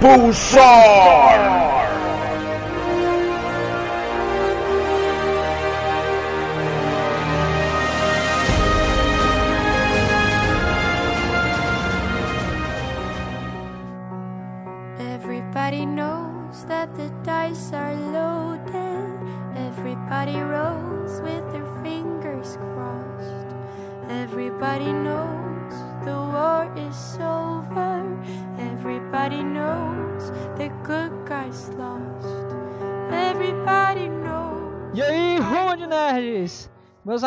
[0.00, 1.79] Pulsar!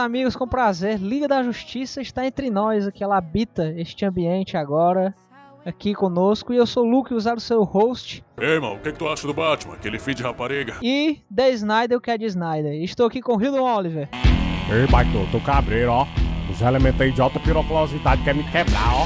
[0.04, 5.14] Amigos, com prazer, Liga da Justiça está entre nós aqui, ela habita este ambiente agora,
[5.66, 8.92] aqui conosco, e eu sou o Luke, usar o seu host, Ei, irmão, o que,
[8.92, 9.74] que tu acha do Batman?
[9.76, 10.76] Aquele filho de rapariga?
[10.82, 12.74] e The Snyder, o que é de Snyder.
[12.84, 14.10] Estou aqui com o Hildon Oliver.
[14.72, 16.08] Ei, Baito, tô cabreiro, ó.
[16.52, 19.06] Os elementos aí de alta piroculosidade querem me quebrar, ó.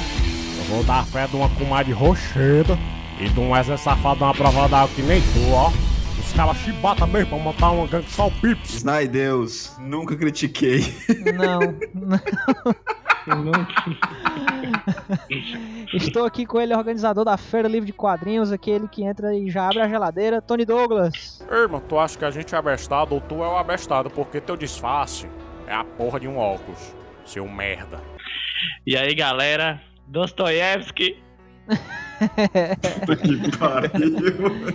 [0.57, 2.77] Eu vou dar fé de uma comadre rocheda
[3.19, 5.71] e de um Wesley safado uma prova d'água que nem tu, ó.
[6.27, 8.75] Os caras chibata mesmo pra montar uma gangue só o pips.
[8.75, 10.81] Snaideus, nunca critiquei.
[11.33, 11.59] Não,
[12.05, 13.67] não.
[15.93, 19.67] Estou aqui com ele, organizador da Feira Livre de Quadrinhos, aquele que entra e já
[19.67, 21.41] abre a geladeira, Tony Douglas.
[21.49, 24.09] Ei, irmão, tu acha que a gente é abestado ou tu é o abestado?
[24.09, 25.27] Porque teu disfarce
[25.65, 26.93] é a porra de um óculos,
[27.25, 28.01] seu merda.
[28.85, 31.17] E aí, galera, Dostoiévski.
[33.05, 34.11] Puta que pariu.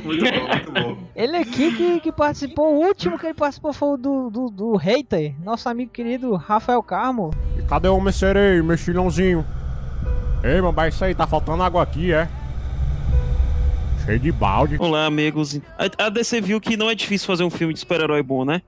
[0.05, 0.99] Muito bom, muito bom.
[1.15, 4.77] Ele aqui que, que participou, o último que ele participou foi o do, do, do
[4.77, 7.31] Hater, nosso amigo querido Rafael Carmo.
[7.59, 9.45] E cadê o homem sereio, mexilhãozinho?
[10.45, 12.29] Ei, meu, mas isso aí, tá faltando água aqui, é?
[14.05, 14.77] Cheio de balde.
[14.81, 15.61] Olá, amigos.
[15.79, 18.63] A, a DC viu que não é difícil fazer um filme de super-herói bom, né?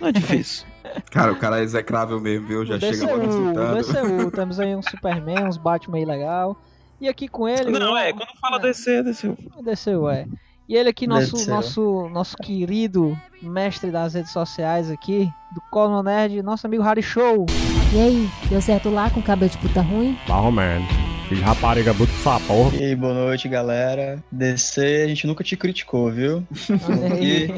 [0.00, 0.66] Não é difícil.
[1.10, 2.64] Cara, o cara é execrável mesmo, viu?
[2.64, 3.82] Já o chega logo DCU, insultando.
[3.82, 6.56] DCU, temos aí um Superman, uns Batman aí legal.
[7.00, 7.70] E aqui com ele.
[7.70, 9.28] não, o- é, quando fala DC, é DC.
[9.56, 10.26] O DCU, é.
[10.68, 16.42] E ele aqui, nosso, nosso, nosso querido mestre das redes sociais aqui, do Colno Nerd,
[16.42, 17.46] nosso amigo Harry Show.
[17.94, 20.18] E aí, deu certo lá com o cabelo de puta ruim?
[20.26, 20.82] Barroman.
[21.28, 22.76] Filho de rapariga, bruto essa porra.
[22.76, 24.22] E aí, boa noite, galera.
[24.32, 26.44] DC, a gente nunca te criticou, viu?
[27.22, 27.48] E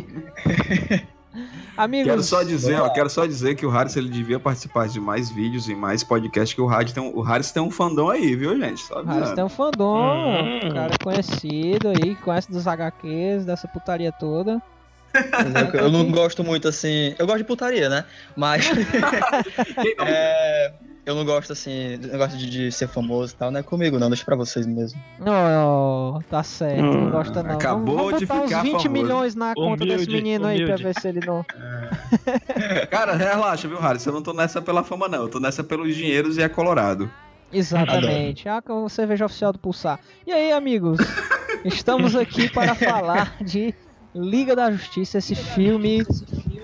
[1.79, 5.01] Amigos, Quero só dizer, ó, quero só dizer que o Harris ele devia participar de
[5.01, 8.11] mais vídeos e mais podcasts que o Harris tem, um- o Harris tem um fandom
[8.11, 8.81] aí, viu, gente?
[8.81, 9.35] Só o avisando.
[9.37, 9.97] tem um fandom,
[10.45, 10.61] Hum.
[10.67, 14.61] um cara conhecido aí, que conhece dos HQs, dessa putaria toda.
[15.73, 17.15] eu, eu não gosto muito assim.
[17.19, 18.05] Eu gosto de putaria, né?
[18.37, 18.67] Mas.
[20.05, 20.73] é,
[21.09, 21.97] eu não gosto assim.
[21.97, 24.09] Negócio de, de ser famoso e tal, não é comigo, não.
[24.09, 25.01] Deixa pra vocês mesmo.
[25.19, 27.55] Não, tá certo, não Hum, gosta não.
[27.55, 28.91] acabou vamos, de vamos botar ficar uns 20 famoso.
[28.91, 30.83] milhões na conta desse Humilde, menino aí pra humilde.
[30.85, 31.45] ver se ele não...
[32.91, 34.05] Cara, relaxa, viu, Harris?
[34.07, 35.23] Eu não tô nessa pela fama, não.
[35.23, 37.11] Eu tô nessa pelos dinheiros e é colorado.
[37.53, 38.49] Exatamente.
[38.49, 39.99] Ah, com a cerveja oficial do Pulsar.
[40.27, 40.99] E aí, amigos?
[41.65, 43.75] Estamos aqui para falar de
[44.19, 46.05] Liga da Justiça, esse filme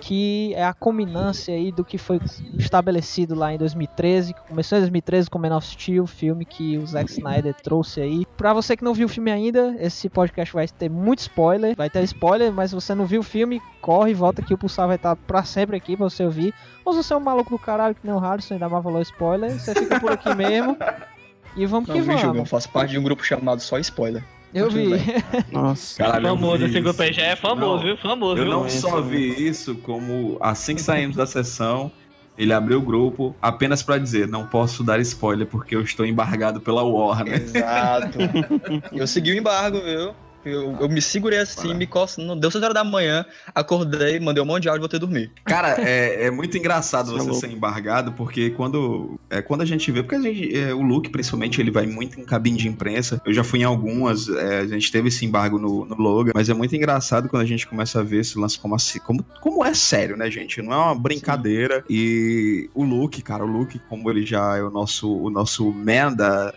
[0.01, 2.21] que é a culminância aí do que foi
[2.59, 6.87] estabelecido lá em 2013, que começou em 2013 com Man of Steel, filme que o
[6.87, 8.27] Zack Snyder trouxe aí.
[8.37, 11.89] Pra você que não viu o filme ainda, esse podcast vai ter muito spoiler, vai
[11.89, 14.87] ter spoiler, mas se você não viu o filme, corre e volta que o Pulsar
[14.87, 16.53] vai estar pra sempre aqui pra você ouvir.
[16.85, 19.01] Ou se você é um maluco do caralho que nem o Harrison, ainda mais falou
[19.01, 20.77] spoiler, você fica por aqui mesmo.
[21.57, 22.51] E vamos Não, que vi, Gil, eu vamos.
[22.51, 24.25] faço parte de um grupo chamado Só Spoiler.
[24.55, 24.91] Eu vi.
[25.51, 25.99] Nossa.
[25.99, 27.21] Caralho, eu famoso, esse grupo aí isso.
[27.21, 27.97] já é famoso, Não, viu?
[27.97, 28.53] Famoso, Eu viu?
[28.53, 31.91] não só vi isso, como assim que saímos da sessão,
[32.39, 36.61] ele abriu o grupo apenas pra dizer: não posso dar spoiler porque eu estou embargado
[36.61, 37.43] pela Warner.
[37.43, 38.19] Exato.
[38.93, 40.15] eu segui o embargo, viu?
[40.45, 42.37] Eu, eu me segurei assim, me coçando.
[42.37, 43.25] Deu 6 horas da manhã,
[43.55, 45.33] acordei, mandei um monte de áudio e voltei a dormir.
[45.45, 49.65] Cara, é, é muito engraçado Você é você ser embargado, porque quando, é, quando a
[49.65, 52.69] gente vê, porque a gente, é, o Luke, principalmente, ele vai muito em cabine de
[52.69, 53.21] imprensa.
[53.27, 56.49] Eu já fui em algumas, é, a gente teve esse embargo no, no Logan, mas
[56.49, 59.65] é muito engraçado quando a gente começa a ver esse lance como assim, como, como
[59.65, 60.63] é sério, né, gente?
[60.63, 61.85] Não é uma brincadeira.
[61.91, 66.13] E o Luke, cara, o Luke, como ele já é o nosso, o nosso man
[66.13, 66.55] da,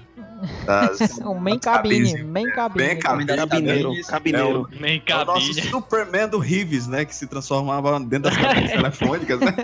[0.65, 0.99] das.
[1.27, 2.25] O main cabine, cabines.
[2.25, 2.87] main cabine.
[2.87, 3.25] Bem cabine.
[3.35, 4.69] Cabineiro, cabineiro.
[5.07, 5.69] É o nosso cabine.
[5.69, 7.05] Superman do Rives, né?
[7.05, 9.55] Que se transformava dentro das cabines telefônicas, né?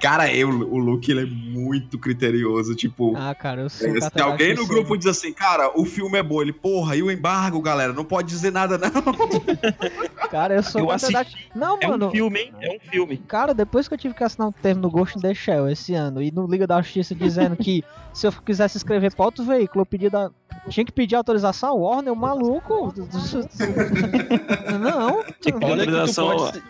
[0.00, 1.59] Cara, eu, o Luke ele é muito
[1.98, 2.74] criterioso.
[2.74, 6.18] Tipo, Ah, cara, eu sou um se alguém no grupo diz assim, cara, o filme
[6.18, 7.92] é bom, ele, porra, e o embargo, galera?
[7.92, 8.90] Não pode dizer nada, não.
[10.30, 11.38] Cara, eu sou Eu catedrático.
[11.56, 12.06] Não, É mano.
[12.06, 12.52] um filme, hein?
[12.60, 13.16] É um filme.
[13.16, 15.92] Cara, depois que eu tive que assinar um termo no Ghost in the Shell esse
[15.94, 17.82] ano e no Liga da Justiça dizendo que
[18.14, 20.30] se eu quisesse escrever pra outro veículo, eu pedia da...
[20.68, 22.94] tinha que pedir autorização ao Warner, o maluco.
[24.80, 25.24] Não.
[25.40, 26.62] Tinha que ter Olha que tu autorização pode,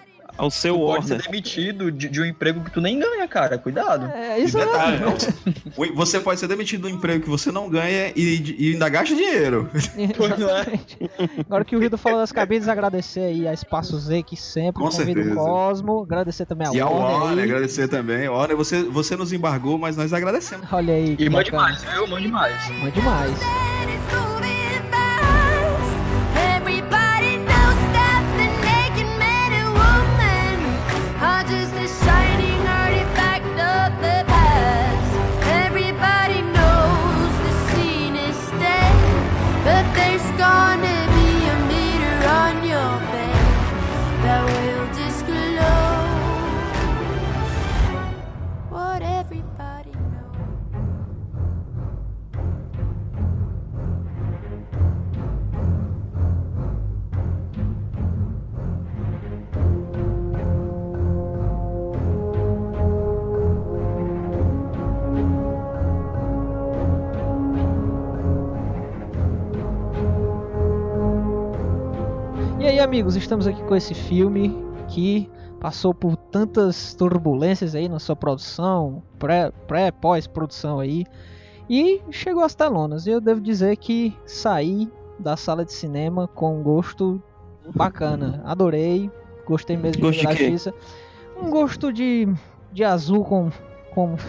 [0.45, 1.31] ao, seu tu pode ser Warner.
[1.31, 3.59] demitido de, de um emprego que tu nem ganha, cara.
[3.59, 4.07] Cuidado.
[4.15, 5.01] É E isso detalhe, aí.
[5.01, 9.15] não, Você pode ser demitido do emprego que você não ganha e, e ainda gasta
[9.15, 9.71] dinheiro.
[10.17, 10.61] Pois não é?
[10.61, 11.11] Exatamente.
[11.47, 14.89] Agora que o Rido falou das cabines, agradecer aí a Espaço Z, que sempre Com
[14.91, 15.35] convida o certeza.
[15.37, 16.03] Cosmo.
[16.03, 17.21] Agradecer também a E ao Warner.
[17.21, 17.51] Warner, aí.
[17.51, 18.29] agradecer também.
[18.29, 20.67] Warner, você, você nos embargou, mas nós agradecemos.
[20.73, 21.17] Olha aí.
[21.19, 22.07] E mande mais, viu?
[22.07, 22.69] Mande mais.
[22.83, 24.50] Mande mais.
[72.91, 74.53] Amigos, estamos aqui com esse filme
[74.89, 81.05] que passou por tantas turbulências aí na sua produção, pré, pré pós-produção aí,
[81.69, 83.07] e chegou às telonas.
[83.07, 84.91] E eu devo dizer que saí
[85.21, 87.23] da sala de cinema com um gosto
[87.77, 88.43] bacana.
[88.45, 89.09] Adorei,
[89.47, 90.51] gostei mesmo de Gosto de quê?
[90.51, 90.75] Justiça.
[91.41, 92.27] Um gosto de,
[92.73, 93.53] de azul com.
[93.91, 94.17] Com...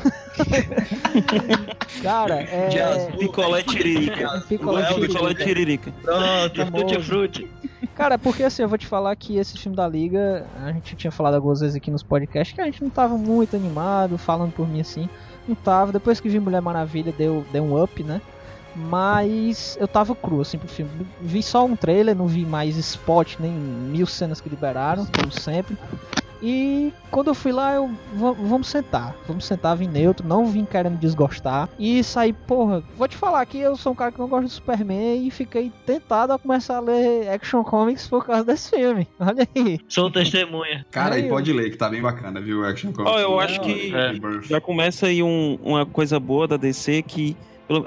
[2.02, 2.70] Cara, é.
[2.70, 3.12] De azul.
[3.18, 4.44] Picolé tiririca.
[4.48, 5.02] Picolé Léo.
[5.02, 5.92] Picolé tiririca.
[6.02, 6.66] Pronto.
[6.66, 7.48] Famoso.
[7.96, 11.12] Cara, porque assim, eu vou te falar que esse filme da Liga, a gente tinha
[11.12, 14.68] falado algumas vezes aqui nos podcasts que a gente não tava muito animado, falando por
[14.68, 15.10] mim assim.
[15.48, 15.92] Não tava.
[15.92, 18.22] Depois que vi Mulher Maravilha, deu, deu um up, né?
[18.76, 20.92] Mas eu tava cru, assim, pro filme.
[21.20, 25.78] Vi só um trailer, não vi mais spot, nem mil cenas que liberaram, como sempre.
[26.42, 27.90] E quando eu fui lá, eu.
[28.16, 29.16] va- Vamos sentar.
[29.28, 31.70] Vamos sentar, vim neutro, não vim querendo desgostar.
[31.78, 34.50] E saí, porra, vou te falar que eu sou um cara que não gosta do
[34.50, 39.08] Superman e fiquei tentado a começar a ler Action Comics por causa desse filme.
[39.20, 39.80] Olha aí.
[39.88, 40.86] Sou testemunha.
[40.90, 42.66] Cara, Aí, e pode ler, que tá bem bacana, viu?
[42.66, 43.14] Action Comics.
[43.16, 44.14] Ó, eu acho que É.
[44.42, 47.36] já começa aí um- uma coisa boa da DC que.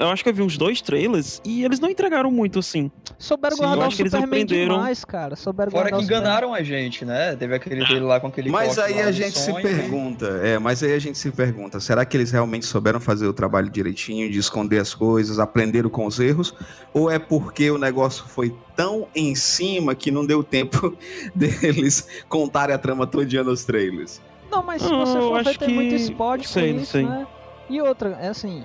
[0.01, 2.91] Eu acho que eu vi uns dois trailers e eles não entregaram muito assim.
[3.19, 4.75] Souberam Sim, guardar o acho que eles Superman aprenderam.
[4.77, 5.37] demais, cara.
[5.37, 7.37] Souberam Fora que enganaram a gente, né?
[7.37, 9.63] Teve aquele dele lá com aquele Mas aí a gente se sonho.
[9.63, 13.33] pergunta, é, mas aí a gente se pergunta, será que eles realmente souberam fazer o
[13.33, 16.55] trabalho direitinho, de esconder as coisas, aprenderam com os erros,
[16.93, 20.97] ou é porque o negócio foi tão em cima que não deu tempo
[21.35, 24.21] deles contarem a trama todinha nos trailers?
[24.51, 26.93] Não, mas se você eu for acho tem que- muito spot não sei, com isso,
[26.93, 27.05] sei.
[27.05, 27.27] né?
[27.69, 28.63] E outra, é assim,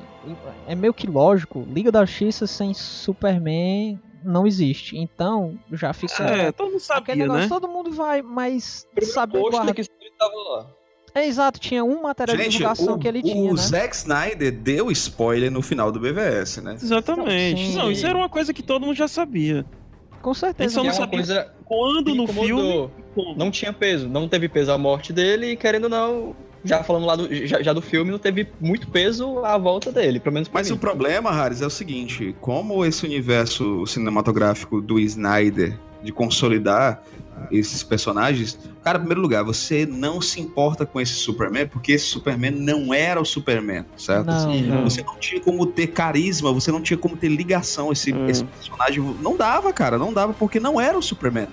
[0.68, 4.98] é meio que lógico, Liga da Justiça sem Superman não existe.
[4.98, 7.48] Então, já fica É, todo mundo sabia, negócio, né?
[7.48, 9.74] todo mundo vai, mas Primeiro saber guardar.
[9.74, 10.68] que ele tava lá.
[11.16, 13.58] É exato, tinha um material de Gente, divulgação o, que ele o tinha, né?
[13.58, 16.74] Zack Snyder deu spoiler no final do BVS, né?
[16.74, 17.68] Exatamente.
[17.68, 17.76] Sim.
[17.76, 19.66] Não, isso era uma coisa que todo mundo já sabia.
[20.22, 20.76] Com certeza.
[20.76, 22.46] Só não é sabia coisa Quando no incomodou.
[22.46, 22.92] filme.
[23.16, 23.36] como.
[23.36, 27.06] Não tinha peso, não teve peso a morte dele e querendo ou não, já falando
[27.06, 30.48] lá do, já, já do filme, não teve muito peso à volta dele, pelo menos
[30.50, 30.76] pra Mas mim.
[30.76, 37.02] o problema, Harris, é o seguinte: como esse universo cinematográfico do Snyder de consolidar
[37.52, 42.06] esses personagens, cara, em primeiro lugar, você não se importa com esse Superman, porque esse
[42.06, 44.26] Superman não era o Superman, certo?
[44.28, 44.84] Não, não.
[44.84, 47.92] Você não tinha como ter carisma, você não tinha como ter ligação.
[47.94, 48.28] Esse, Hum.
[48.28, 51.48] esse personagem não dava, cara, não dava, porque não era o Superman.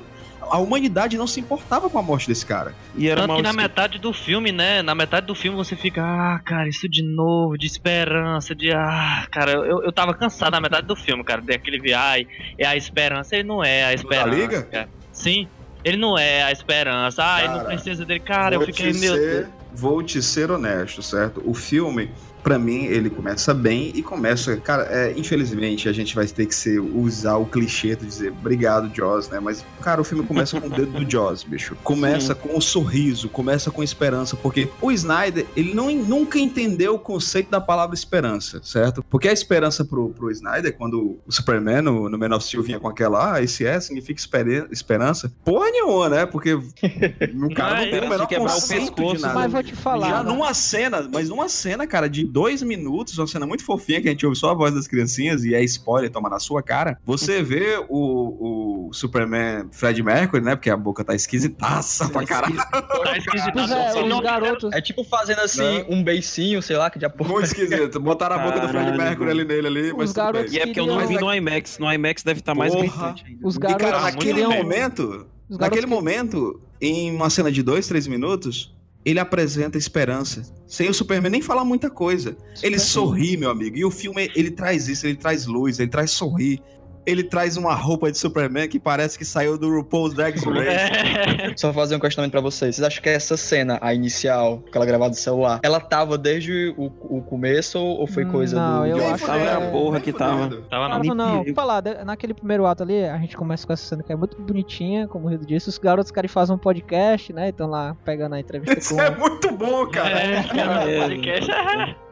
[0.50, 2.74] A humanidade não se importava com a morte desse cara.
[2.94, 4.82] E era Tanto que na metade do filme, né?
[4.82, 8.72] Na metade do filme você fica, ah, cara, isso de novo, de esperança, de.
[8.72, 12.26] Ah, cara, eu, eu tava cansado na metade do filme, cara, daquele viai,
[12.58, 14.28] é a esperança, ele não é a esperança.
[14.28, 14.62] Liga?
[14.62, 14.88] cara.
[15.12, 15.48] Sim,
[15.84, 17.22] ele não é a esperança.
[17.24, 18.20] Ah, ele não precisa dele.
[18.20, 19.46] Cara, eu fiquei, meu Deus.
[19.72, 21.42] vou te ser honesto, certo?
[21.44, 22.10] O filme,
[22.46, 24.56] pra mim, ele começa bem e começa.
[24.58, 28.88] Cara, é, infelizmente, a gente vai ter que ser, usar o clichê de dizer obrigado,
[28.94, 29.40] Jaws, né?
[29.40, 31.76] Mas, cara, o filme começa com o dedo do Jaws, bicho.
[31.82, 32.40] Começa Sim.
[32.40, 37.50] com o sorriso, começa com esperança, porque o Snyder, ele não, nunca entendeu o conceito
[37.50, 39.04] da palavra esperança, certo?
[39.10, 42.78] Porque a esperança pro, pro Snyder, quando o Superman no, no Man of Steel vinha
[42.78, 45.32] com aquela, ah, esse é, significa espere- esperança.
[45.44, 46.26] Porra nenhuma, né?
[46.26, 49.34] Porque o cara não tem o menor quebrar o conceito de pescoço, nada.
[49.34, 50.08] Mas vou te falar.
[50.08, 50.30] Já né?
[50.30, 54.10] numa cena, mas numa cena, cara, de dois minutos, uma cena muito fofinha que a
[54.10, 56.98] gente ouve só a voz das criancinhas e é spoiler, toma na sua cara.
[57.02, 60.54] Você vê o, o Superman Fred Mercury, né?
[60.54, 62.56] Porque a boca tá esquisitaça pra caralho.
[62.56, 63.52] Tá esquisito.
[63.54, 64.70] Pois é, garotos.
[64.74, 65.96] É tipo fazendo assim, Não.
[65.96, 67.32] um beicinho, sei lá, que já porra.
[67.32, 67.98] Muito esquisito.
[67.98, 70.60] Botaram a boca do Fred Caralho, Mercury ali nele ali, mas Os tudo garotos bem.
[70.60, 71.78] E é porque eu não vi no IMAX.
[71.78, 72.86] No IMAX deve estar mais Porra.
[72.86, 73.48] gritante ainda.
[73.48, 78.06] Os E, cara, garotos naquele momento, garotos naquele momento, em uma cena de dois, três
[78.06, 78.75] minutos,
[79.06, 80.42] ele apresenta esperança.
[80.66, 82.36] Sem o Superman nem falar muita coisa.
[82.60, 83.76] Ele sorri, meu amigo.
[83.76, 86.60] E o filme, ele traz isso, ele traz luz, ele traz sorrir.
[87.06, 90.68] Ele traz uma roupa de Superman que parece que saiu do RuPaul's Drag Race.
[90.68, 91.54] É.
[91.56, 92.76] Só fazer um questionamento pra vocês.
[92.76, 96.86] Vocês acham que essa cena, a inicial, aquela gravada do celular, ela tava desde o,
[97.08, 98.86] o começo ou foi coisa Não, do.
[98.88, 100.48] eu acho que Tava é- a porra que tava.
[100.68, 101.14] Tava Cara, não.
[101.14, 101.54] não, perigo.
[101.54, 105.06] falar, naquele primeiro ato ali, a gente começa com essa cena que é muito bonitinha,
[105.06, 105.68] como o Rio disse.
[105.68, 107.50] Os garotos querem fazer um podcast, né?
[107.50, 109.00] Estão lá pegando a entrevista Isso com.
[109.02, 110.18] é muito bom, cara.
[110.18, 111.00] É, cara, É.
[111.00, 111.50] podcast.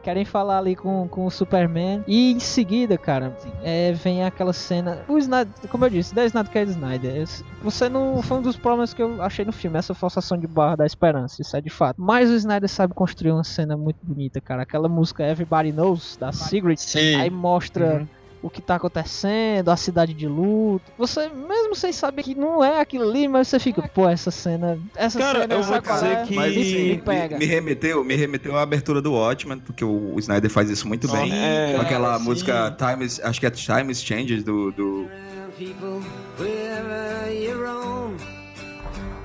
[0.05, 2.03] Querem falar ali com, com o Superman.
[2.07, 4.99] E em seguida, cara, é, vem aquela cena.
[5.07, 7.27] O Snyder, como eu disse, da Snyder que é Snyder.
[7.63, 8.21] Você não.
[8.21, 11.41] Foi um dos problemas que eu achei no filme, essa forçação de barra da esperança.
[11.41, 11.99] Isso é de fato.
[11.99, 14.61] Mas o Snyder sabe construir uma cena muito bonita, cara.
[14.61, 16.79] Aquela música Everybody Knows, da Sigrid.
[17.19, 18.07] Aí mostra Uhum.
[18.45, 20.91] O que tá acontecendo, a cidade de luto.
[20.99, 24.77] Você, mesmo sem saber que não é aquilo ali, mas você fica, pô, essa cena.
[24.95, 26.23] Essa Cara, cena eu sabe vou dizer é?
[26.25, 27.37] que- Mas me, assim, me pega.
[27.39, 31.07] me remeteu, me remeteu à abertura do Watchmen, porque o, o Snyder faz isso muito
[31.11, 31.31] bem.
[31.33, 32.23] É, Com aquela sim.
[32.25, 35.07] música Time is, acho que é Time is Changes do, do
[35.57, 36.01] people
[36.37, 38.15] wherever you roam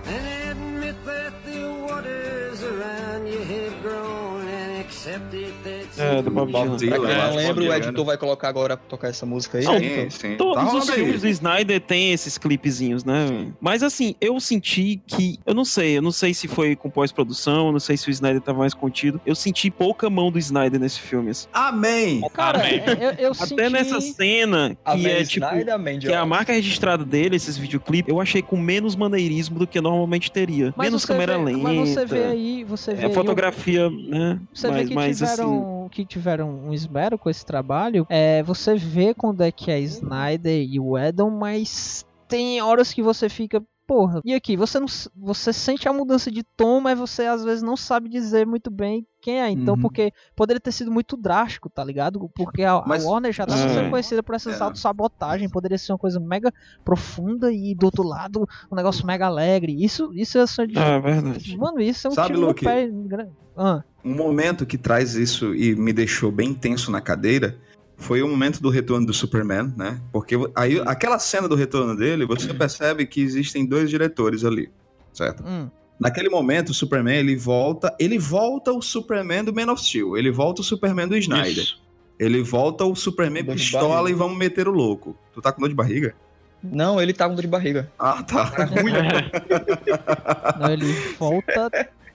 [0.06, 5.52] and admit that the waters around you have grown and accept it
[6.00, 6.76] É, do Bob Bob Dylan.
[6.76, 6.98] Dylan.
[7.00, 9.64] Pra quem não lembra, o editor vai colocar agora pra tocar essa música aí.
[9.64, 9.80] Não, né?
[9.80, 10.30] Sim, sim.
[10.32, 13.48] Tá Todos os filmes do Snyder tem esses clipezinhos, né?
[13.60, 15.38] Mas assim, eu senti que.
[15.46, 18.10] Eu não sei, eu não sei se foi com pós-produção, eu não sei se o
[18.10, 19.20] Snyder tava mais contido.
[19.26, 21.30] Eu senti pouca mão do Snyder nesse filme.
[21.30, 21.46] assim.
[21.52, 22.20] Amém!
[22.32, 22.82] Cara, Amém.
[23.00, 23.68] eu, eu Até senti...
[23.70, 25.46] nessa cena, que Amém, é tipo.
[25.46, 29.58] Snyder, amém, Que é a marca registrada dele, esses videoclipes, eu achei com menos maneirismo
[29.58, 30.72] do que normalmente teria.
[30.76, 31.58] Mas menos câmera vê- lenta.
[31.58, 34.38] Mas você vê aí, você vê É aí fotografia, né?
[34.52, 35.42] Você mas, vê que mas assim.
[35.90, 38.06] Que tiveram um esmero com esse trabalho.
[38.08, 43.02] É, você vê quando é que é Snyder e o Edon, mas tem horas que
[43.02, 43.62] você fica.
[43.86, 47.60] Porra, e aqui, você não você sente a mudança de tom, mas você às vezes
[47.60, 49.50] não sabe dizer muito bem quem é.
[49.50, 49.80] Então, Uhum.
[49.80, 52.30] porque poderia ter sido muito drástico, tá ligado?
[52.36, 53.68] Porque a, a Mas- Warner já tava É.
[53.68, 54.62] sendo conhecida por essas É.
[54.62, 55.50] autossabotagens.
[55.50, 56.54] Poderia ser uma coisa mega
[56.84, 59.84] profunda e do outro lado um negócio mega alegre.
[59.84, 60.78] Isso, isso é só de.
[60.78, 61.56] Ah, verdade.
[61.56, 62.64] Mano, isso é um Sabe, tiro no Luke?
[62.64, 62.88] pé.
[62.88, 63.82] gra- Ah.
[64.04, 67.58] Um momento que traz isso e me deixou bem tenso na cadeira
[68.00, 70.00] foi o momento do retorno do Superman, né?
[70.10, 74.70] Porque aí aquela cena do retorno dele, você percebe que existem dois diretores ali,
[75.12, 75.44] certo?
[75.46, 75.68] Hum.
[76.00, 80.30] Naquele momento, o Superman, ele volta, ele volta o Superman do Man of Steel, ele
[80.30, 81.62] volta o Superman do Snyder.
[81.62, 81.82] Isso.
[82.18, 85.14] Ele volta o Superman Dor pistola e vamos meter o louco.
[85.34, 86.14] Tu tá com dor de barriga?
[86.62, 87.90] Não, ele tá com dor de barriga.
[87.98, 88.50] Ah, tá.
[90.58, 91.70] Não, ele volta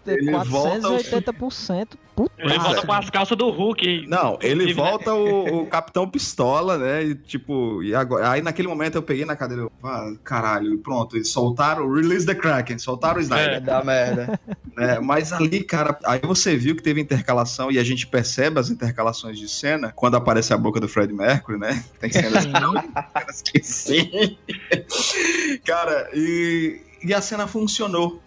[0.07, 1.97] Ele volta ao- 480%.
[2.15, 2.85] Puta Ele volta é.
[2.85, 4.07] com as calças do Hulk.
[4.07, 4.74] Não, ele né?
[4.74, 7.03] volta o, o Capitão Pistola, né?
[7.03, 10.77] E tipo, e agora, aí naquele momento eu peguei na cadeira, eu, ah, caralho, e
[10.77, 13.55] pronto, eles soltaram, release the Kraken, soltaram o Snyder.
[13.55, 13.59] É.
[13.59, 14.39] Dá merda.
[14.77, 15.00] né?
[15.01, 19.38] Mas ali, cara, aí você viu que teve intercalação e a gente percebe as intercalações
[19.38, 21.83] de cena quando aparece a boca do Fred Mercury, né?
[22.00, 24.38] Tem cenas, cenas que sim.
[25.65, 28.21] cara, e, e a cena funcionou.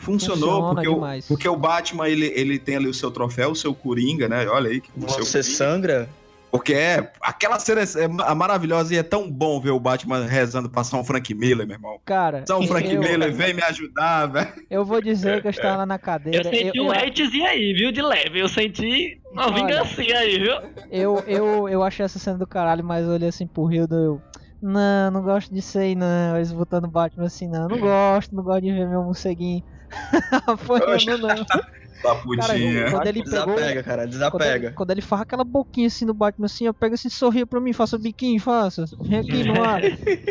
[0.00, 3.56] Funcionou Funciona porque, o, porque o Batman ele, ele tem ali o seu troféu, o
[3.56, 4.48] seu Coringa, né?
[4.48, 6.08] Olha aí que o seu Você sangra?
[6.50, 10.68] Porque é, aquela cena é, é maravilhosa e é tão bom ver o Batman rezando
[10.68, 12.00] pra São Frank Miller, meu irmão.
[12.04, 14.48] Cara, São Frank eu, Miller, vem me ajudar, velho.
[14.68, 16.50] eu vou dizer que eu estava lá na Eu cadeira.
[16.50, 17.92] senti eu, um eu, hatezinho aí, viu?
[17.92, 18.40] De leve.
[18.40, 19.54] Eu senti uma Olha.
[19.54, 20.54] vingancinha aí, viu?
[20.90, 24.22] eu, eu, eu achei essa cena do caralho, mas eu olhei assim pro Hildo eu.
[24.60, 26.36] Não, não gosto disso aí não.
[26.36, 27.68] Eles botando Batman assim, não.
[27.68, 29.62] Não gosto, não gosto de ver meu morceguinho
[30.46, 31.79] apanhando, não.
[32.02, 32.90] Da putinha.
[32.90, 33.54] quando ele pegou.
[33.54, 34.72] Desapega, cara, Quando ele, desapega.
[34.72, 37.72] quando ele faz aquela boquinha assim no Batman assim, eu pego assim, sorria pra mim,
[37.72, 38.84] faça o biquinho, faça.
[39.02, 39.80] Vem aqui no ar.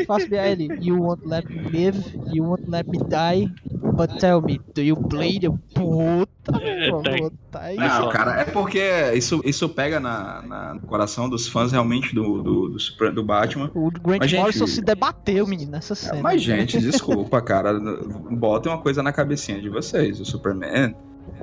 [0.07, 3.51] faça ele, you won't let me live, you won't let me die.
[3.93, 5.43] But tell me, do you bleed?
[5.45, 6.29] Eu, Puta,
[7.51, 7.75] É.
[7.75, 8.79] Não, cara, é porque
[9.15, 13.23] isso, isso pega na, na- no coração dos fãs realmente do, do, do, Super- do
[13.23, 13.69] Batman.
[13.73, 16.21] O Grant Mas, gente, Morrison se debateu, menino, nessa cena.
[16.21, 17.73] Mas, gente, desculpa, cara.
[18.31, 20.19] Botem uma coisa na cabecinha de vocês.
[20.19, 20.95] O Superman.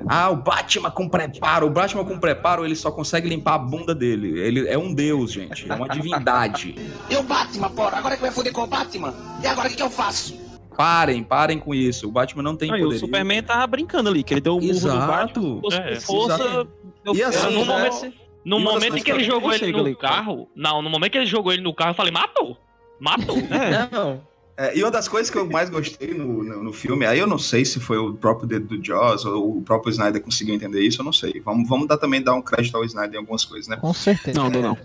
[0.07, 1.67] Ah, o Batman com preparo.
[1.67, 4.39] O Batman com preparo, ele só consegue limpar a bunda dele.
[4.39, 5.69] Ele é um deus, gente.
[5.69, 6.75] É uma divindade.
[7.09, 7.97] E o Batman, porra?
[7.97, 9.13] Agora que vai foder com o Batman?
[9.41, 10.37] E agora o que, que eu faço?
[10.75, 12.07] Parem, parem com isso.
[12.07, 12.99] O Batman não tem o poder.
[12.99, 15.61] Superman tava brincando ali, que ele deu o murro no Batman.
[15.61, 15.61] Exato.
[15.61, 16.67] força É, com força.
[17.15, 17.73] E assim, no né?
[17.73, 18.13] momento,
[18.45, 20.15] no E uma das momento em que ele jogou ele no ali, cara.
[20.15, 20.49] carro.
[20.55, 22.57] Não, no momento que ele jogou ele no carro, eu falei, matou!
[22.99, 23.37] Matou!
[23.49, 23.89] É.
[23.91, 24.21] Não,
[24.57, 27.27] É, e uma das coisas que eu mais gostei no, no, no filme, aí eu
[27.27, 30.81] não sei se foi o próprio dedo do Jaws ou o próprio Snyder conseguiu entender
[30.81, 31.39] isso, eu não sei.
[31.45, 33.77] Vamos, vamos dar, também dar um crédito ao Snyder em algumas coisas, né?
[33.77, 34.39] Com certeza.
[34.39, 34.77] Não, não, não.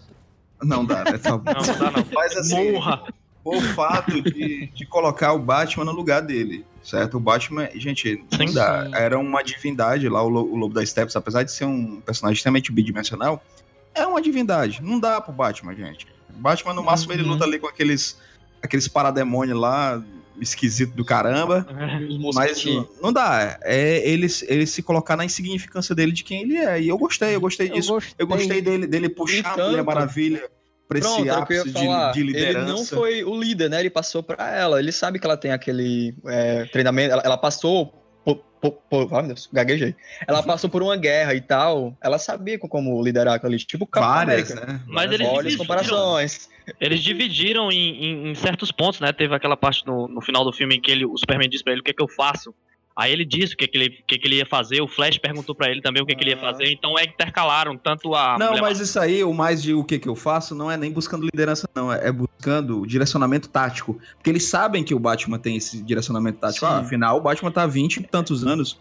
[0.62, 1.16] Não dá, né?
[1.18, 1.50] Tá bom.
[1.50, 2.06] Não, não dá não.
[2.12, 3.02] Mas assim, Morra!
[3.44, 7.16] o fato de, de colocar o Batman no lugar dele, certo?
[7.16, 8.54] O Batman, gente, não Sim.
[8.54, 8.84] dá.
[8.84, 8.90] Sim.
[8.94, 12.36] Era uma divindade lá, o, Lo- o Lobo das Steppes, apesar de ser um personagem
[12.36, 13.42] extremamente bidimensional,
[13.94, 14.80] é uma divindade.
[14.82, 16.06] Não dá pro Batman, gente.
[16.28, 17.30] O Batman, no máximo, ele Uhum.
[17.30, 18.16] luta ali com aqueles,
[18.62, 20.02] aqueles parademônios lá,
[20.40, 21.66] esquisito do caramba.
[22.08, 22.86] os Mas mosquitinhos.
[23.02, 23.58] não, dá.
[23.62, 26.80] É ele, ele se colocar na insignificância dele de quem ele é.
[26.80, 27.92] E eu gostei, eu gostei Eu disso.
[27.92, 28.14] gostei.
[28.18, 30.48] Eu gostei dele, dele puxar a Mulher Maravilha
[30.88, 32.12] pra esse Pronto, era o que eu ia ápice de, falar.
[32.12, 32.66] de Ele liderança.
[32.72, 33.80] não foi o líder, né?
[33.80, 34.78] Ele passou pra ela.
[34.78, 37.12] Ele sabe que ela tem aquele é, treinamento.
[37.12, 38.01] Ela, ela passou.
[38.62, 39.92] Por, por, ai, meu Deus, gaguejei.
[40.26, 41.96] Ela passou por uma guerra e tal.
[42.00, 43.58] Ela sabia co- como liderar ali.
[43.58, 44.72] Tipo o Capitão Várias, América.
[44.72, 44.80] né?
[44.86, 46.48] Mas eles Olha as dividiram, comparações.
[46.80, 49.12] eles dividiram em, em- em certos pontos, né?
[49.12, 51.72] Teve aquela parte no, no final do filme em que ele, o Superman disse pra
[51.72, 52.54] ele o que, é que eu faço.
[52.94, 54.86] Aí ele disse o que, é que, ele, que, é que ele ia fazer, o
[54.86, 57.76] Flash perguntou pra ele também o que, é que ele ia fazer, então é intercalaram
[57.76, 58.36] tanto a.
[58.38, 60.92] Não, mas isso aí, o mais de o que, que eu faço, não é nem
[60.92, 61.92] buscando liderança, não.
[61.92, 63.98] É é buscando direcionamento tático.
[64.16, 66.66] Porque eles sabem que o Batman tem esse direcionamento tático.
[66.66, 68.78] Ah, afinal, o Batman tá há 20 e tantos anos.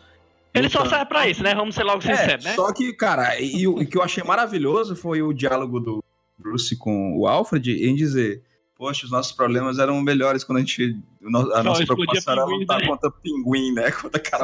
[0.53, 0.95] Ele só lutando.
[0.95, 1.55] serve pra isso, né?
[1.55, 2.55] Vamos ser logo É, sinceros, né?
[2.55, 6.03] só que, cara, e, o o que eu achei maravilhoso foi o diálogo do
[6.37, 8.41] Bruce com o Alfred em dizer:
[8.81, 10.99] Poxa, os nossos problemas eram melhores quando a gente.
[11.53, 12.87] A nossa preocupação era lutar né?
[12.87, 13.91] contra pinguim, né?
[13.93, 14.43] Contra cara.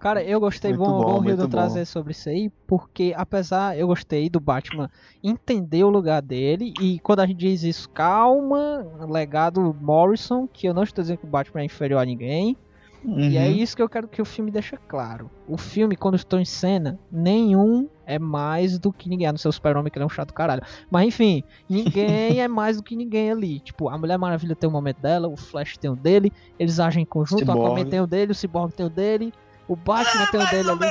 [0.00, 1.48] Cara, eu gostei, Muito bom, bom, bom, Hildo muito bom.
[1.48, 4.90] trazer sobre isso aí, porque apesar, eu gostei do Batman
[5.22, 10.72] entender o lugar dele, e quando a gente diz isso, calma, legado Morrison, que eu
[10.72, 12.56] não estou dizendo que o Batman é inferior a ninguém,
[13.04, 13.52] e é Uhum.
[13.52, 15.30] isso que eu quero que o filme deixe claro.
[15.46, 19.48] O filme, quando estou em cena, nenhum é mais do que ninguém, a não ser
[19.48, 20.62] o Super-Homem, que ele é um chato caralho.
[20.90, 23.60] Mas enfim, ninguém é mais do que ninguém ali.
[23.60, 27.02] Tipo, a Mulher Maravilha tem o momento dela, o Flash tem o dele, eles agem
[27.02, 27.60] em conjunto, o Cyborg.
[27.60, 29.32] Aquaman tem o dele, o Cyborg tem o dele,
[29.66, 30.90] o Batman tem o dele ali.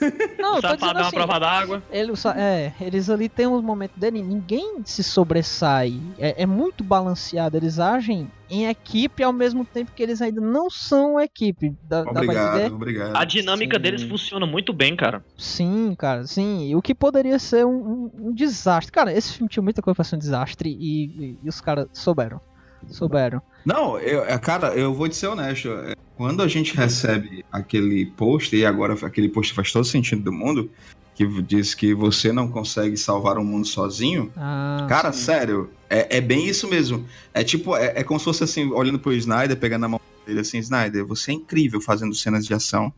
[0.38, 1.82] Não, eu tô dizendo é uma assim, prova d'água.
[1.90, 6.00] ele, é, eles ali têm uns momentos dele, ninguém se sobressai.
[6.18, 7.56] É, é muito balanceado.
[7.56, 11.76] Eles agem em equipe ao mesmo tempo que eles ainda não são equipe.
[11.82, 13.14] Dá, Obrigado, obrigado.
[13.16, 13.82] A dinâmica Sim.
[13.82, 15.22] deles funciona muito bem, cara.
[15.36, 16.68] Sim, cara, sim.
[16.68, 17.70] E O que poderia ser um,
[18.16, 18.90] um- um desastre.
[18.90, 21.86] Cara, esse filme tinha muita coisa pra ser um desastre e, e- e os caras
[21.92, 22.40] souberam.
[22.88, 23.42] Souberam.
[23.64, 25.68] Não, eu, é, cara, eu vou te ser honesto.
[25.68, 30.32] é, Quando a gente recebe aquele post, e agora aquele post faz todo sentido do
[30.32, 30.70] mundo,
[31.14, 36.20] que diz que você não consegue salvar o mundo sozinho, Ah, cara, sério, é, é
[36.20, 37.04] bem isso mesmo.
[37.34, 40.40] É tipo, é, é como se fosse assim, olhando pro Snyder, pegando a mão dele
[40.40, 42.92] assim, Snyder, você é incrível fazendo cenas de ação,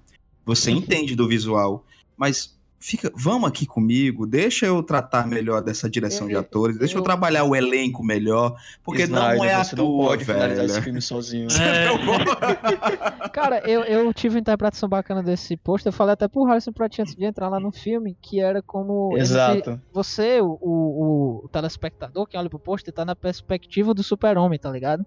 [0.44, 1.84] você entende do visual,
[2.16, 6.94] mas fica, vamos aqui comigo, deixa eu tratar melhor dessa direção de Eu- atores, deixa
[6.94, 10.64] eu, eu- trabalhar o elenco melhor, porque não Snyder, é à você não pode finalizar
[10.64, 10.84] esse velho.
[10.84, 11.48] filme sozinho.
[13.32, 15.86] Cara, eu, eu tive uma interpretação bacana desse post.
[15.86, 19.16] Eu falei até pro Harrison Pratt antes de entrar lá no filme, que era como.
[19.16, 19.80] Exato.
[19.92, 24.70] você, o, o, o telespectador, que olha pro post, tá na perspectiva do super-homem, tá
[24.70, 25.04] ligado?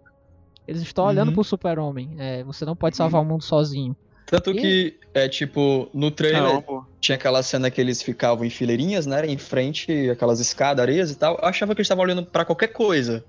[0.68, 1.34] Eles estão olhando Uhum.
[1.34, 2.16] pro super-homem.
[2.18, 3.96] É, você não pode salvar o mundo sozinho.
[4.26, 8.50] Tanto E- que, é tipo, no trailer Não, tinha aquela cena que eles ficavam em
[8.50, 9.26] fileirinhas, né?
[9.28, 11.38] Em frente, aquelas escadarias e tal.
[11.42, 13.24] Eu achava que eles estavam olhando pra qualquer coisa.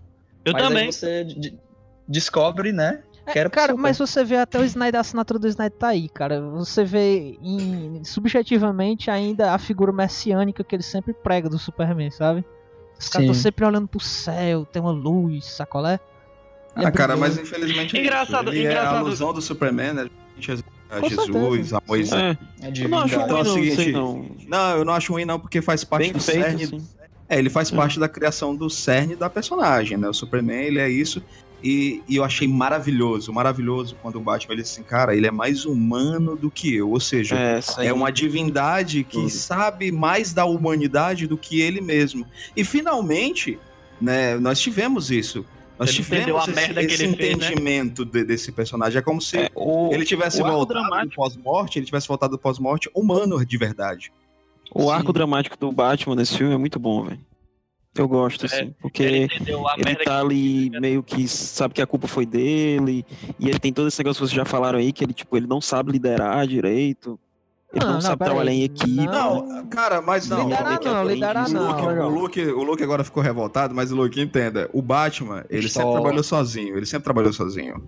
[0.44, 0.86] Eu mas também.
[0.86, 1.58] aí você de-
[2.08, 3.02] descobre, né?
[3.26, 6.42] É, cara, mas você vê até o Snyder, a assinatura do Snyder tá aí, cara.
[6.42, 12.44] Você vê em- subjetivamente ainda a figura messiânica que ele sempre prega do Superman, sabe?
[12.98, 15.98] Os caras estão sempre olhando pro céu, tem uma luz, sacolé?
[16.76, 17.36] E é Ah, cara, brilhoso.
[17.40, 18.58] mas infelizmente é Engraçado, isso.
[18.58, 18.96] Ele É a engraçado.
[18.98, 20.10] alusão do Superman, né?
[20.36, 20.40] A
[21.00, 21.78] Com Jesus, certeza.
[21.78, 22.22] a Moisés.
[22.62, 23.24] É, É eu não acho ruim.
[23.24, 24.26] Então é o não, seguinte, sei não.
[24.48, 26.62] Não, eu não acho ruim não, porque faz parte Bem do feito, cerne.
[26.64, 26.88] assim.
[27.28, 30.08] É, ele faz parte da criação do cerne da personagem, né?
[30.08, 31.22] O Superman, ele é isso.
[31.62, 35.64] E, e eu achei maravilhoso, maravilhoso quando o Batman, ele assim, cara, ele é mais
[35.64, 36.90] humano do que eu.
[36.90, 39.30] Ou seja, É, é uma divindade que Tudo.
[39.30, 42.26] sabe mais da humanidade do que ele mesmo.
[42.54, 43.58] E finalmente,
[43.98, 45.46] né, nós tivemos isso.
[45.78, 47.46] Nós Ele tivemos esse, esse ele fez, né?
[47.48, 48.98] entendimento de- desse personagem.
[48.98, 53.58] É como se o, ele tivesse voltado pós-morte, ele tivesse voltado do pós-morte humano de
[53.58, 54.12] verdade.
[54.72, 57.20] O arco dramático do Batman nesse filme é muito bom, velho.
[57.96, 61.86] Eu gosto, assim, porque ele ele, a merda tá ali meio que sabe que a
[61.86, 63.06] culpa foi dele,
[63.38, 65.46] e ele tem todo esse negócio que vocês já falaram aí, que ele, tipo, ele
[65.46, 67.16] não sabe liderar direito,
[67.74, 68.58] ele Não, não, sabe trabalhar aí.
[68.60, 68.90] em equipe.
[69.06, 70.48] Não, cara, mas não.
[71.04, 73.96] Liderar o- não, o não, Luke, o, Luke, o Luke agora ficou revoltado, mas o
[73.96, 74.68] Luke entenda.
[74.72, 76.76] O Batman, ele sempre Só- trabalhou sozinho.
[76.76, 77.86] Ele sempre trabalhou sozinho.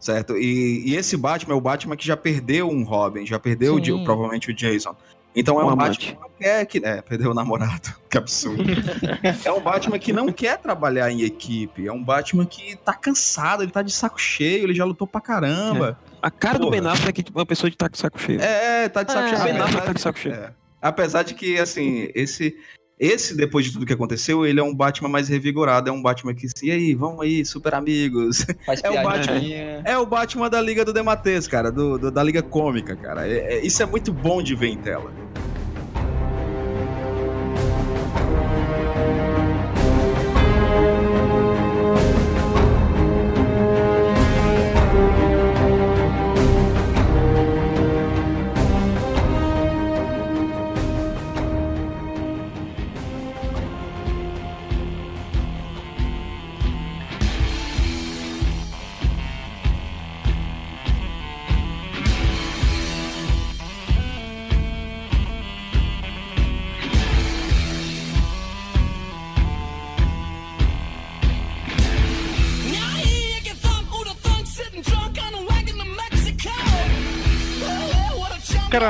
[0.00, 0.36] Certo?
[0.36, 4.04] E, e esse Batman é o Batman que já perdeu um Robin, já perdeu o
[4.04, 4.94] provavelmente o Jason.
[5.34, 5.76] Então é Um um.
[5.76, 6.78] Batman que não quer que.
[6.84, 7.94] É, perdeu o namorado.
[8.10, 8.64] Que absurdo.
[9.44, 11.86] é um Batman que não quer trabalhar em equipe.
[11.86, 15.20] É um Batman que tá cansado, ele tá de saco cheio, ele já lutou pra
[15.20, 15.98] caramba.
[16.22, 16.80] A cara do Porra.
[16.80, 18.40] Ben Affleck é tipo uma pessoa de tá com saco cheio.
[18.40, 19.42] É, tá de saco É, cheio.
[19.44, 20.34] Ben Apesar Affleck tá de- de saco cheio.
[20.34, 20.50] é.
[20.80, 22.56] Apesar de que, assim, esse,
[23.00, 25.88] esse, depois de tudo que aconteceu, ele é um Batman mais revigorado.
[25.88, 28.46] É um Batman que, e aí, vamos aí, super amigos.
[28.64, 29.82] Faz É o piadinha.
[29.84, 33.26] É o Batman da Liga do Dematês, cara, do, do- da Liga Cômica, cara.
[33.26, 35.12] É- é- isso é muito bom de ver em tela.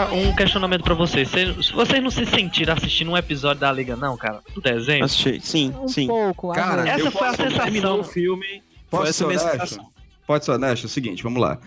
[0.06, 1.28] Um questionamento pra vocês.
[1.28, 4.40] Vocês se vocês não se sentiram assistindo um episódio da Liga, não, cara?
[4.54, 5.04] Do desenho?
[5.04, 6.06] Assisti, sim, Um sim.
[6.06, 6.52] pouco.
[6.52, 7.58] Cara, Essa eu foi a sensação.
[7.58, 9.60] Terminou o filme, foi ser essa minha honesto?
[9.60, 9.86] sensação.
[10.26, 10.84] Pode ser honesto?
[10.84, 11.58] É o seguinte, vamos lá.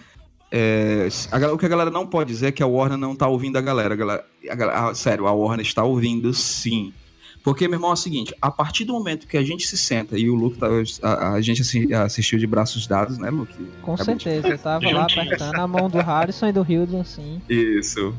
[0.51, 3.27] É, a o que a galera não pode dizer é que a Warner não tá
[3.27, 3.93] ouvindo a galera.
[3.93, 4.25] A galera,
[4.73, 6.93] a ah, sério, a Warner está ouvindo sim.
[7.43, 10.15] Porque, meu irmão, é o seguinte, a partir do momento que a gente se senta,
[10.17, 10.67] e o Luke, tá,
[11.01, 13.53] a, a gente assi- assistiu de braços dados, né, Luke?
[13.81, 17.41] com de- certeza, eu tava lá apertando a mão do Harrison e do Hildon, assim.
[17.49, 18.13] Isso.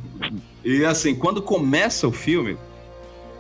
[0.65, 2.57] E assim, quando começa o filme,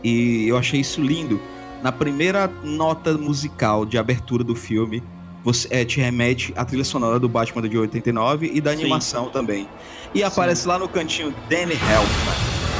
[0.04, 1.40] e eu achei isso lindo,
[1.82, 5.02] na primeira nota musical de abertura do filme,
[5.42, 8.82] você é, te remete à trilha sonora do Batman de 89 e da Sim.
[8.82, 9.66] animação também.
[10.14, 12.71] E aparece lá no cantinho Danny Elfman.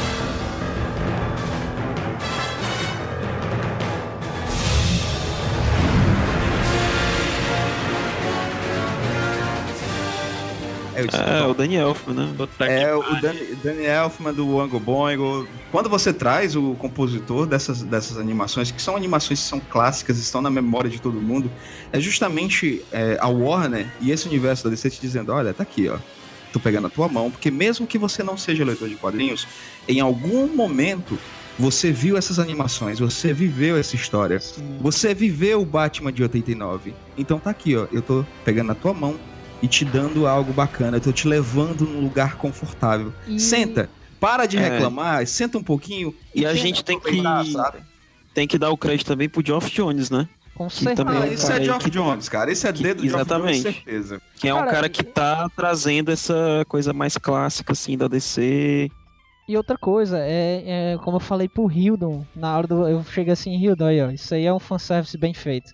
[11.10, 11.40] É.
[11.40, 12.34] É, o Danny Elfman, né?
[12.60, 13.56] É, o pariu.
[13.62, 15.48] Danny, Elfman do Oingo Boingo.
[15.70, 20.42] Quando você traz o compositor dessas, dessas animações, que são animações que são clássicas, estão
[20.42, 21.50] na memória de todo mundo,
[21.92, 25.88] é justamente é, a Warner e esse universo da DC te dizendo: olha, tá aqui,
[25.88, 25.96] ó.
[26.52, 29.48] Tô pegando a tua mão, porque mesmo que você não seja leitor de quadrinhos,
[29.88, 31.18] em algum momento
[31.58, 34.40] você viu essas animações, você viveu essa história.
[34.80, 36.94] Você viveu o Batman de 89.
[37.16, 37.86] Então tá aqui, ó.
[37.92, 39.18] Eu tô pegando na tua mão
[39.62, 40.96] e te dando algo bacana.
[40.96, 43.12] Eu tô te levando num lugar confortável.
[43.26, 43.88] E- Senta,
[44.20, 44.68] para de É.
[44.68, 46.14] reclamar, senta um pouquinho.
[46.34, 47.22] E a tenta gente tem que-
[47.52, 47.78] sabe?
[48.34, 50.28] Tem que dar o crédito também pro Geoff Jones, né?
[50.54, 50.96] Com certeza.
[50.96, 52.52] também Ah, é um isso cara é Geoff que- Jones, cara.
[52.52, 53.62] Isso é que- dedo de Geoff Jones, exatamente.
[53.62, 54.20] certeza.
[54.36, 58.90] Que é um Cara, cara que tá trazendo essa coisa mais clássica, assim, da DC.
[59.48, 62.86] E outra coisa, é, é como eu falei pro Hildon, na hora do.
[62.86, 65.72] Eu cheguei assim, Hildon, aí, ó, isso aí é um fanservice bem feito.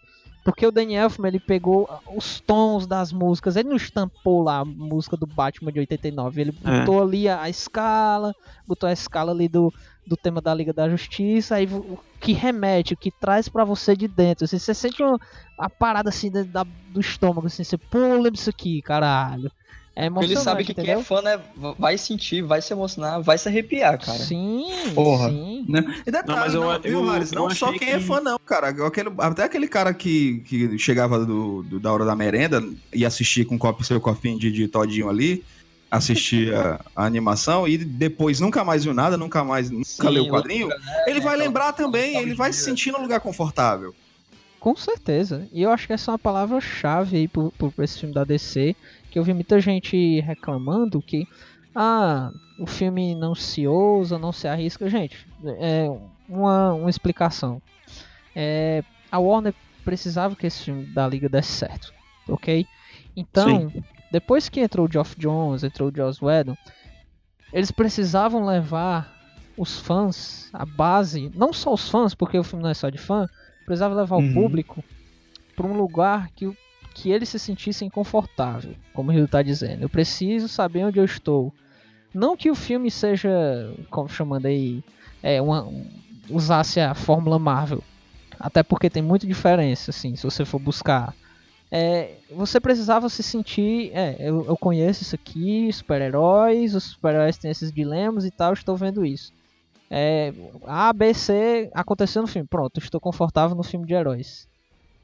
[0.49, 4.65] Porque o Danny Elfman, ele pegou os tons das músicas, ele não estampou lá a
[4.65, 6.81] música do Batman de 89, ele É.
[6.81, 8.35] botou ali a, a escala,
[8.67, 9.71] botou a escala ali do,
[10.07, 13.95] do tema da Liga da Justiça, aí o que remete, o que traz pra você
[13.95, 14.47] de dentro.
[14.47, 15.19] Assim, você sente uma,
[15.59, 19.53] uma parada assim da, do estômago, assim, você, lembra isso aqui, caralho.
[20.01, 21.01] É ele sabe que quem entendeu?
[21.01, 21.41] é fã, né,
[21.77, 24.17] vai sentir, vai se emocionar, vai se arrepiar, cara.
[24.19, 25.29] Sim, Porra.
[25.29, 25.65] sim.
[25.69, 25.81] Né?
[26.07, 27.33] E detalhe, Não, mas eu- não, viu, eu- Haris?
[27.33, 28.69] eu não só quem é que- fã, não, cara.
[28.87, 32.63] Aquele, até aquele cara que, que chegava do, do- da hora da merenda
[32.95, 35.45] e assistia com copo, seu copinho de, de todinho ali,
[35.91, 40.29] assistia a animação e depois nunca mais viu nada, nunca mais nunca Sim, leu o
[40.29, 40.77] quadrinho, né?
[41.07, 43.95] ele vai Aquela lembrar também, ele vai se sentir num lugar confortável.
[44.61, 45.49] Com certeza.
[45.53, 48.75] E eu acho que essa é uma palavra-chave aí pra esse filme da DC.
[49.11, 51.27] Que eu vi muita gente reclamando que.
[51.75, 54.89] Ah, o filme não se ousa, não se arrisca.
[54.91, 55.89] Gente, é
[56.29, 57.63] uma, uma explicação.
[58.35, 61.93] É, a Warner precisava que esse filme da Liga desse certo.
[62.29, 62.67] Ok?
[63.17, 63.73] Então,
[64.11, 66.57] depois que entrou o Geoff Jones, entrou o Joss Whedon,
[67.53, 69.17] eles precisavam levar
[69.57, 72.99] os fãs, a base, não só os fãs, porque o filme não é só de
[72.99, 73.27] fã,
[73.69, 74.29] precisava levar Uhum.
[74.31, 74.83] o público
[75.55, 76.51] pra um lugar que,
[76.95, 79.83] que eles se sentissem confortável, como o Rio tá dizendo.
[79.83, 81.53] Eu preciso saber onde eu estou.
[82.15, 83.31] Não que o filme seja,
[83.91, 84.83] como chamando aí,
[85.23, 85.87] é, uma, um-
[86.31, 87.83] usasse a fórmula Marvel.
[88.41, 91.15] Até porque tem muita diferença, assim, se você for buscar.
[91.71, 97.51] É, você precisava se sentir, é, eu, eu conheço isso aqui, super-heróis, os super-heróis têm
[97.51, 99.33] esses dilemas e tal, estou vendo isso.
[99.91, 100.33] É,
[100.67, 104.47] A, B, C aconteceu no filme, pronto, estou confortável no filme de heróis.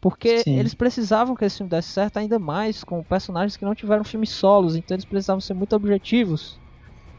[0.01, 0.59] Porque Sim.
[0.59, 4.31] eles precisavam que esse filme desse certo ainda mais com personagens que não tiveram filmes
[4.31, 6.59] solos, então eles precisavam ser muito objetivos.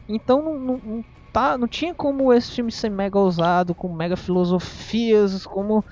[0.08, 4.16] Então não, não, não tá, não tinha como esse filme ser mega ousado, com mega
[4.16, 5.84] filosofias, como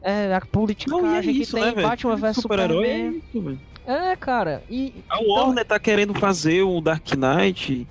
[0.00, 1.82] é, a e é que isso, tem né?
[1.82, 3.16] Batman vs é Superman.
[3.16, 3.60] isso, velho.
[3.84, 7.86] É, cara, e A Warner tá querendo fazer o Dark Knight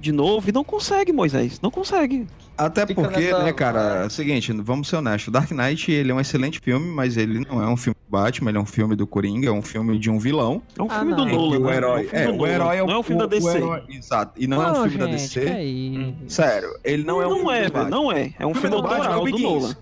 [0.00, 1.60] de novo e não consegue, Moisés.
[1.60, 2.26] Não consegue.
[2.58, 6.10] Até Fica porque, nessa- né, cara, é o seguinte, vamos ser honestos, Dark Knight, ele
[6.10, 8.66] é um excelente filme, mas ele não é um filme do Batman, ele é um
[8.66, 10.60] filme do Coringa, é um filme de um vilão.
[10.76, 11.24] É um Ah, filme não.
[11.24, 11.76] do Nolan, o né?
[11.76, 13.28] herói, É um filme é, do o herói é Não é um filme da o
[13.28, 13.56] DC.
[13.58, 15.40] herói- exato, e não, é um filme da DC.
[15.48, 16.14] aí?
[16.26, 17.90] Sério, ele não, é um não filme é, do velho.
[17.90, 18.32] Não é.
[18.40, 19.38] É um O filme do Batman é o do.
[19.38, 19.76] Nolan.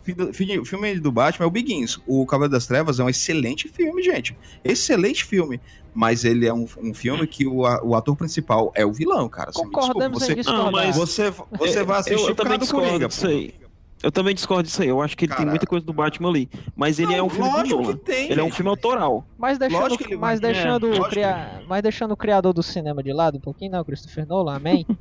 [0.61, 1.99] O filme do Batman é o Begins.
[2.07, 4.37] O Cavaleiro das Trevas é um excelente filme, gente.
[4.63, 5.59] Excelente filme.
[5.99, 9.51] Mas ele é um, um filme que o, o ator principal é o vilão, cara.
[9.51, 10.65] Você Concordamos você, em discordar.
[10.67, 13.55] Não, mas- você, você vai assistir eu, eu também discordo Coringa, disso aí.
[14.03, 14.89] Eu também discordo disso aí.
[14.89, 15.49] Eu acho que ele tem Cara.
[15.51, 16.51] muita coisa do Batman ali.
[16.77, 17.97] Mas ele Não, é um filme do lógico Nolan.
[17.97, 19.25] que tem, ele é um filme autoral.
[19.39, 23.39] Mas deixando, ele mas deixando, é, cria- mas deixando o criador do cinema de lado
[23.39, 24.87] um pouquinho, não, Christopher Nolan, amém?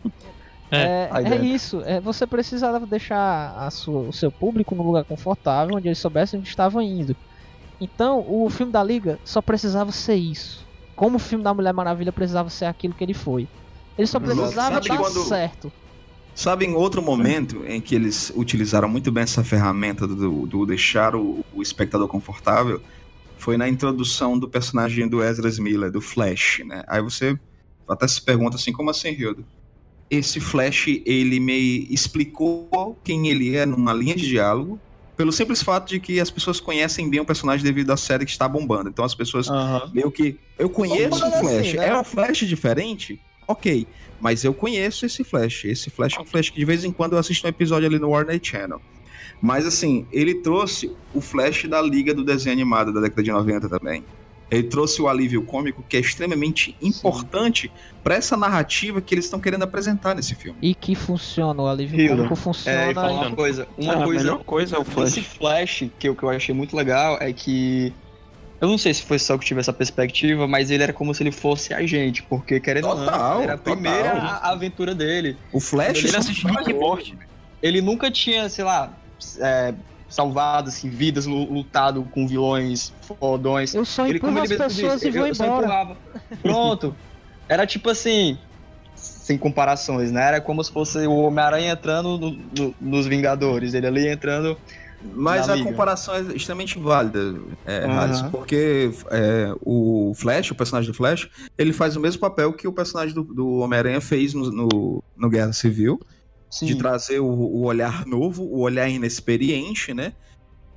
[0.72, 1.46] É, é dentro.
[1.46, 6.00] isso, é, você precisava deixar a sua- o seu público num lugar confortável, onde eles
[6.00, 7.16] soubessem onde estavam indo.
[7.80, 10.65] Então, o filme da Liga só precisava ser isso.
[10.96, 13.48] Como o filme da Mulher Maravilha precisava ser aquilo que ele foi.
[13.98, 14.36] Ele só Exato.
[14.36, 15.72] precisava Sabe dar quando- certo.
[16.34, 21.16] Sabe, em outro momento em que eles utilizaram muito bem essa ferramenta do, do deixar
[21.16, 22.82] o, o espectador confortável,
[23.38, 26.84] foi na introdução do personagem do Ezra Miller, do Flash, né?
[26.88, 27.40] Aí você
[27.88, 29.46] até se pergunta assim, como assim, Hildo?
[30.10, 34.78] Esse Flash, ele me explicou quem ele é numa linha de diálogo,
[35.16, 38.32] pelo simples fato de que as pessoas conhecem bem o personagem devido à série que
[38.32, 38.90] está bombando.
[38.90, 39.90] Então as pessoas Aham.
[39.94, 40.38] meio que.
[40.58, 41.68] Eu conheço o Bombando Flash.
[41.68, 41.88] assim, né?
[41.90, 43.20] É um Flash diferente?
[43.48, 43.88] Ok.
[44.20, 45.66] Mas eu conheço esse Flash.
[45.66, 48.00] Esse Flash é um Flash que de vez em quando eu assisto um episódio ali
[48.00, 48.82] no Warner Channel.
[49.42, 53.70] Mas assim, ele trouxe o Flash da Liga do Desenho Animado da década de 90
[53.70, 54.04] também.
[54.52, 57.72] Ele trouxe o alívio cômico que é extremamente importante
[58.04, 60.58] para essa narrativa que eles estão querendo apresentar nesse filme.
[60.62, 62.82] E que funciona, o alívio Hilda, cômico funciona.
[62.86, 63.68] É, e falar uma coisa.
[63.78, 64.24] Uma Ah, a coisa.
[64.24, 65.10] melhor coisa é o Flash.
[65.18, 67.92] Esse Flash, que eu, que eu achei muito legal, é que.
[68.62, 71.14] Eu não sei se foi só que eu tive essa perspectiva, mas ele era como
[71.14, 73.74] se ele fosse a gente, porque querendo ou Total, não, era a total.
[73.74, 75.36] primeira a- aventura dele.
[75.52, 76.80] O Flash Ele só assistiu faz Rick e.
[76.80, 77.18] Morty.
[77.62, 78.94] Ele nunca tinha, sei lá,
[79.40, 79.74] é,
[80.10, 83.74] salvado assim, vidas, lu- lutado com vilões fodões.
[83.74, 85.66] Eu só Ele, como as ele mesmo pessoas disse, e vou eu só embora.
[85.66, 85.98] empurrava.
[86.42, 86.96] Pronto.
[87.50, 88.38] Era tipo assim,
[88.96, 90.28] sem comparações, né?
[90.28, 94.58] Era como se fosse o Homem-Aranha entrando no- no- nos Vingadores, ele ali entrando.
[95.14, 95.70] Mas na a liga.
[95.70, 97.20] comparação é extremamente válida,
[97.66, 98.00] é, Aham.
[98.00, 102.68] Harris, porque é, o Flash, o personagem do Flash, ele faz o mesmo papel que
[102.68, 106.00] o personagem do, do Homem-Aranha fez no, no, no Guerra Civil,
[106.50, 106.68] Sim.
[106.68, 110.14] de trazer o, o olhar novo, o olhar inexperiente, né?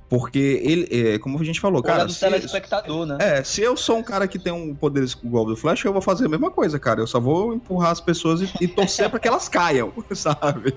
[0.09, 3.17] Porque ele, é, como a gente falou, Olhar cara, do se, telespectador, né?
[3.19, 6.01] é, se eu sou um cara que tem um poder igual do Flash, eu vou
[6.01, 6.99] fazer a mesma coisa, cara.
[6.99, 10.75] Eu só vou empurrar as pessoas e, e torcer pra que elas caiam, sabe?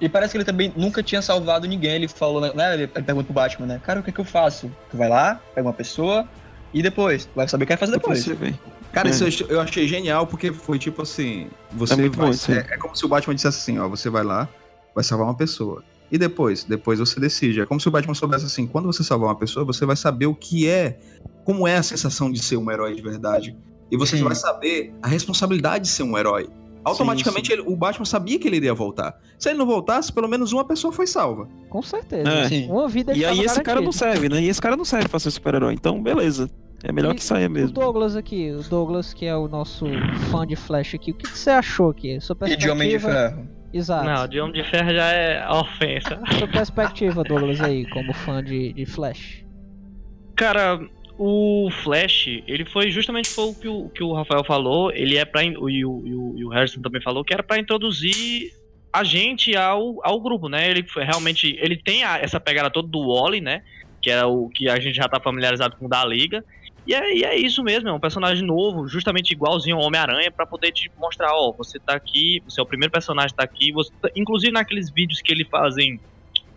[0.00, 1.96] E parece que ele também nunca tinha salvado ninguém.
[1.96, 2.74] Ele falou, né?
[2.74, 3.80] Ele pergunta pro Batman, né?
[3.84, 4.70] Cara, o que que eu faço?
[4.88, 6.26] Tu vai lá, pega uma pessoa
[6.72, 7.26] e depois?
[7.26, 8.20] Tu vai saber o que vai fazer depois.
[8.20, 8.54] Você vê.
[8.92, 9.10] Cara, É.
[9.10, 12.74] isso eu ach- eu achei genial, porque foi tipo assim: você É vai- bom é,
[12.74, 14.48] é como se o Batman dissesse assim: ó, você vai lá,
[14.94, 15.82] vai salvar uma pessoa.
[16.12, 16.64] E depois?
[16.64, 17.60] Depois você decide.
[17.60, 20.26] É como se o Batman soubesse assim: quando você salvar uma pessoa, você vai saber
[20.26, 20.98] o que é,
[21.44, 23.56] como é a sensação de ser um herói de verdade.
[23.90, 24.24] E você Sim.
[24.24, 26.48] vai saber a responsabilidade de ser um herói.
[26.82, 29.20] Automaticamente ele- o Batman sabia que ele iria voltar.
[29.38, 31.46] Se ele não voltasse, pelo menos uma pessoa foi salva.
[31.68, 32.28] Com certeza.
[32.28, 32.48] É.
[32.48, 32.68] Sim.
[32.70, 34.40] Uma vida E aí esse cara não serve, né?
[34.40, 35.74] E esse cara não serve pra ser super-herói.
[35.74, 36.48] Então, beleza.
[36.82, 37.72] É melhor E que saia O mesmo.
[37.72, 39.86] Douglas aqui, o Douglas que é o nosso
[40.30, 42.18] fã de Flash aqui, o que, que você achou aqui?
[42.20, 43.48] Sua E de Homem de perspectiva- Ferro.
[43.72, 44.04] Exato.
[44.04, 46.20] Não, de Homem de Ferro já é ofensa.
[46.38, 49.44] Sua perspectiva, Douglas, aí, como fã de, de Flash.
[50.34, 50.80] Cara,
[51.18, 55.24] o Flash, ele foi justamente foi o que o, que o Rafael falou, ele é
[55.24, 55.44] pra.
[55.44, 58.50] in- E o, e o, e o Harrison também falou que era pra introduzir
[58.92, 60.68] a gente ao, ao grupo, né?
[60.70, 61.56] Ele foi realmente.
[61.60, 63.62] Ele tem a- essa pegada toda do Wally, né?
[64.00, 66.42] Que é o que a gente já tá familiarizado com o da Liga.
[66.86, 70.46] E é, e é isso mesmo, é um personagem novo, justamente igualzinho ao Homem-Aranha, pra
[70.46, 73.70] poder te mostrar, ó, você tá aqui, você é o primeiro personagem que tá aqui,
[73.72, 76.00] você tá- inclusive naqueles vídeos que ele fazem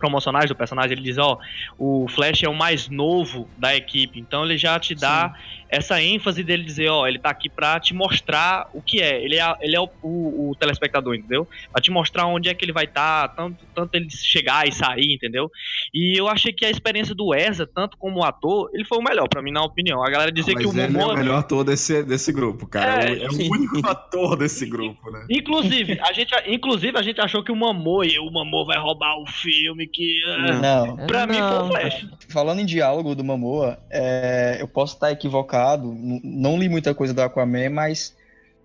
[0.04, 1.38] promocionais do personagem, ele diz, ó,
[1.78, 5.34] o Flash é o mais novo da equipe, então ele já te dá
[5.70, 9.36] essa ênfase dele dizer, ó, ele tá aqui pra te mostrar o que é, ele
[9.40, 11.48] é, ele é o, o- o telespectador, entendeu?
[11.72, 15.12] Pra te mostrar onde é que ele vai estar, tanto, tanto ele chegar e sair,
[15.14, 15.50] entendeu?
[15.92, 19.26] E eu achei que a experiência do Ezra, tanto como ator, ele foi o melhor,
[19.28, 20.04] pra mim, na opinião.
[20.04, 21.16] A galera dizia Mas que o ele é o Momoa...
[21.16, 23.04] melhor ator desse, desse grupo, cara.
[23.04, 23.48] É, É, o- é sim.
[23.48, 25.26] o único ator desse grupo, né?
[25.30, 29.16] Inclusive, a gente, inclusive, a gente achou que o Momoa, e o Momoa vai roubar
[29.18, 30.20] o filme, que...
[30.26, 30.96] ah, Não.
[31.06, 32.06] Pra mim foi o Flash.
[32.28, 37.22] Falando em diálogo do Momoa, é, eu posso estar equivocado, não li muita coisa do
[37.22, 38.14] Aquaman, mas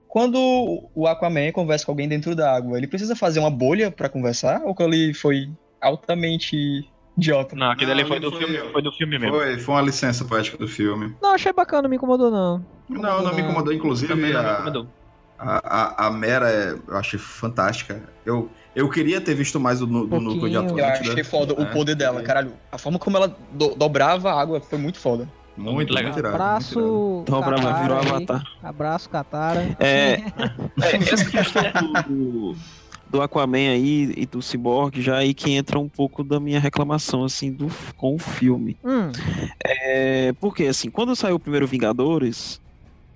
[0.08, 4.10] quando o Aquaman conversa com alguém dentro da água, ele precisa fazer uma bolha pra
[4.10, 4.62] conversar?
[4.66, 7.56] Ou que ele foi altamente idiota?
[7.56, 9.36] Não, aquele ali foi do filme, foi do filme mesmo.
[9.36, 11.16] Foi, foi uma licença poética do filme.
[11.22, 12.66] Não, achei bacana, não me incomodou não.
[12.90, 14.12] Não, não me incomodou, inclusive.
[14.14, 14.88] Também não me a- incomodou.
[15.40, 18.04] A, a, a Mera, é- eu achei fantástica.
[18.26, 21.12] Eu, eu queria ter visto mais do, do núcleo de Eu Atlântida.
[21.12, 21.66] achei foda o né?
[21.72, 22.52] poder dela, caralho.
[22.72, 25.28] A forma como ela do- dobrava a água foi muito foda.
[25.58, 26.12] Muito, legal.
[26.14, 27.98] muito irado, Abraço, Dobra, vai, Katara virou.
[28.16, 28.44] Avatar.
[28.64, 29.76] Abraço, Katara.
[29.80, 30.14] É,
[30.82, 31.64] é, essa questão
[32.08, 32.56] do,
[33.10, 37.26] do Aquaman aí e do Cyborg, já aí que entra um pouco da minha reclamação,
[37.26, 38.78] assim, do, com o filme.
[38.86, 39.12] Hum,
[39.66, 42.62] É, porque, assim, quando saiu o primeiro Vingadores,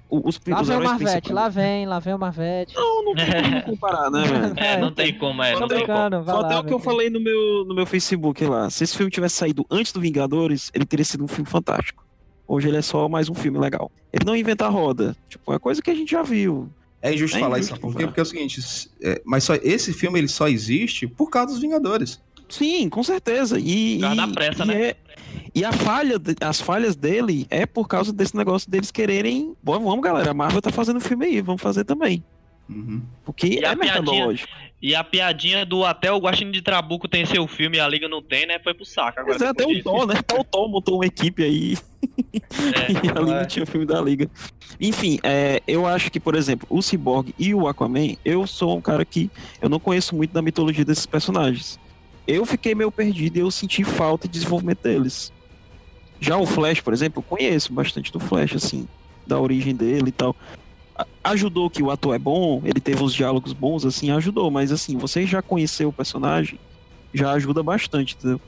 [0.10, 2.76] os, lá os vem o Marvete, lá vem, lá vem o Marvete.
[2.76, 4.54] Não, não tem como comparar, né, velho?
[4.58, 5.50] É, não tem como, é.
[5.52, 5.68] Tem como.
[5.68, 6.50] brincando, vai Foi lá.
[6.50, 8.70] até o que eu falei no meu, no meu Facebook lá.
[8.70, 12.06] Se esse filme tivesse saído antes do Vingadores, ele teria sido um filme fantástico.
[12.48, 13.89] Hoje ele é só mais um filme legal.
[14.12, 15.16] Ele não inventa a roda.
[15.30, 16.70] Tipo, é coisa que a gente já viu.
[17.02, 17.94] É injusto É falar injusto isso, por quê?
[18.00, 18.08] falar.
[18.08, 18.62] Porque é o seguinte,
[19.02, 22.22] é, mas só, esse filme ele só existe por causa dos Vingadores.
[22.50, 23.58] Sim, com certeza.
[23.60, 24.82] E, e- da pressa, e né?
[24.89, 24.96] é-
[25.56, 29.56] e a falha, as falhas dele é por causa desse negócio deles quererem.
[29.62, 32.24] Bom, vamos, galera, a Marvel tá fazendo filme aí, vamos fazer também.
[32.70, 33.02] Uhum.
[33.26, 34.50] Porque E é a piadinha, mercadológico.
[34.82, 38.08] e a piadinha do até o Guaxinim de Trabuco tem seu filme e a Liga
[38.08, 38.58] não tem, né?
[38.60, 39.20] Foi pro saco.
[39.20, 40.16] Agora, Mas é até o Thor, né?
[40.18, 41.78] Até o Thor montou uma equipe aí.
[42.34, 44.30] e ali não tinha filme da Liga.
[44.80, 48.82] Enfim, é, eu acho que, por exemplo, o Cyborg e o Aquaman, eu sou um
[48.82, 49.30] cara que
[49.62, 51.80] eu não conheço muito da mitologia desses personagens.
[52.26, 55.34] Eu fiquei meio perdido e eu senti falta de desenvolvimento deles.
[56.19, 58.88] Já o Flash, por exemplo, eu conheço bastante do Flash, assim,
[59.28, 60.36] da origem dele e tal.
[61.23, 64.95] Ajudou que o ator é bom, ele teve os diálogos bons, assim, ajudou, mas assim,
[64.97, 66.60] você já conheceu o personagem,
[67.13, 68.39] já ajuda bastante, entendeu?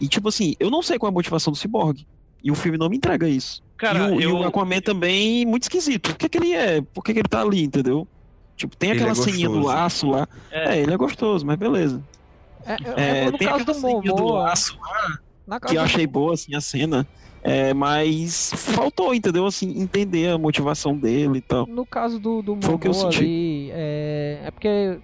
[0.00, 2.04] E tipo assim, eu não sei qual é a motivação do Cyborg.
[2.42, 3.62] E o filme não me entrega isso.
[3.76, 6.10] Cara, e, o, e eu- o Aquaman também, muito esquisito.
[6.10, 6.80] Por que, que ele é?
[6.80, 8.06] Por que, que ele tá ali, entendeu?
[8.56, 10.28] Tipo, tem Ele aquela é ceninha do laço lá.
[10.50, 10.80] É.
[10.80, 12.02] ele é gostoso, mas beleza.
[12.66, 15.18] É, eu- É, no tem caso do aquela ceninha do Momoa, laço lá,
[15.66, 17.06] que eu achei boa, assim, a cena.
[17.42, 19.46] É, mas faltou, entendeu?
[19.46, 21.66] Assim, entender a motivação dele e tal.
[21.66, 23.18] No caso do, do Foi o que eu senti.
[23.18, 25.00] ali, é, é porque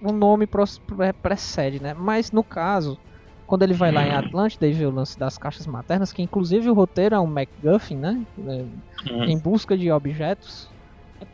[0.00, 1.94] o nome pre- precede, né?
[1.94, 2.98] Mas no caso,
[3.46, 6.68] quando ele vai lá em Atlântida e vê o lance das caixas maternas, que inclusive
[6.68, 8.22] o roteiro é um MacGuffin, né?
[8.38, 9.24] É, Uhum.
[9.24, 10.68] Em busca de objetos.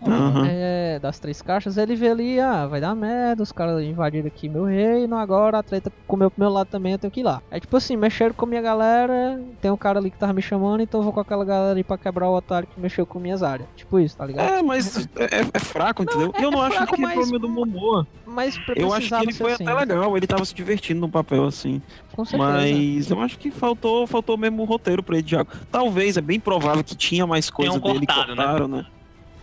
[0.07, 0.47] Aham.
[0.49, 4.49] É, das três caixas, ele vê ali, ah, vai dar merda, os caras invadiram aqui
[4.49, 7.43] meu reino, agora a treta comeu pro meu lado também, eu tenho que ir lá.
[7.51, 10.43] É tipo assim, mexeram com a minha galera, tem um cara ali que tava me
[10.43, 13.19] chamando, então eu vou com aquela galera aí pra quebrar o otário que mexeu com
[13.19, 13.69] minhas áreas.
[13.77, 14.51] Tipo isso, tá ligado?
[14.53, 16.33] É, mas é, é fraco, entendeu?
[16.39, 18.07] E eu não é acho fraco, que é mas- problema do Momoa.
[18.27, 21.45] Mas Eu acho que ele foi assim, até legal, ele tava se divertindo no papel,
[21.45, 21.81] assim.
[22.15, 22.53] Com certeza.
[22.53, 25.51] Mas eu acho que faltou, faltou mesmo o roteiro pra ele, Thiago.
[25.71, 28.87] Talvez, é bem provável que tinha mais coisa Tenham dele cortado, que cortaram, né?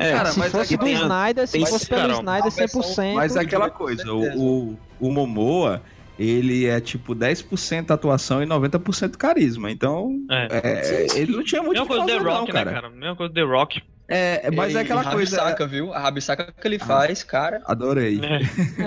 [0.01, 2.81] É, Cara, se mas fosse é do Snyder, se fosse pelo Carol, Snyder a versão-
[2.81, 3.13] 100%.
[3.15, 5.81] Mas é aquela coisa, o, o, o Momoa,
[6.19, 9.71] ele é tipo 10% atuação e 90% carisma.
[9.71, 10.47] Então, É.
[10.51, 12.63] é, ele não tinha muito Mesma o que coisa do The fazer, não, Rock, né,
[12.65, 12.71] cara.
[12.81, 12.89] cara?
[12.89, 13.81] Mesma coisa do The Rock.
[14.13, 15.37] É, mas é aquela E coisa.
[15.37, 15.93] Rabisaca, viu?
[15.93, 17.61] A rabisaca que ele faz, cara.
[17.65, 18.19] Adorei.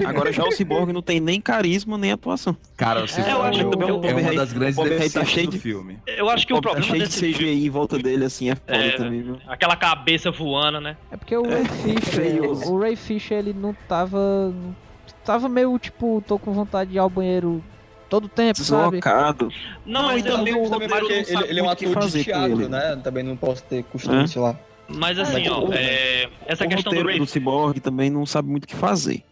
[0.07, 2.57] Agora já o Cyborg não tem nem carisma, nem atuação.
[2.77, 4.85] Cara, o É, Cyborg eu acho também o é Bob uma Rey- das grandes Rey
[4.87, 5.99] tá deficiências cheio do de- filme.
[6.07, 7.35] Eu acho que o Pô, tá problema cheio de desse filme...
[7.55, 9.39] CGI em volta dele, assim, é foda É, também, viu?
[9.49, 10.97] Aquela cabeça voando, né?
[11.11, 11.65] É porque o Ray É,
[12.01, 14.19] Fisher, o Ray Fisher, ele não tava.
[14.51, 14.85] não-
[15.25, 17.65] Tava meio tipo, tô com vontade de ir ao banheiro
[18.11, 18.99] todo tempo, sabe?
[18.99, 19.49] Deslocado.
[19.87, 21.67] Não, Não, mas e também o Também roteiro porque não sabe ele, ele é um
[21.67, 22.69] o ator de teatro, ele.
[22.69, 23.01] né?
[23.03, 24.27] Também não posso ter costume, É.
[24.27, 24.55] sei lá.
[24.89, 28.49] Mas assim, Mas ó, é, essa o questão do Ray do Cyborg também não sabe
[28.49, 29.23] muito o que fazer.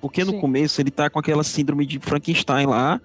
[0.00, 0.40] Porque no Sim.
[0.40, 3.00] começo ele tá com aquela síndrome de Frankenstein lá.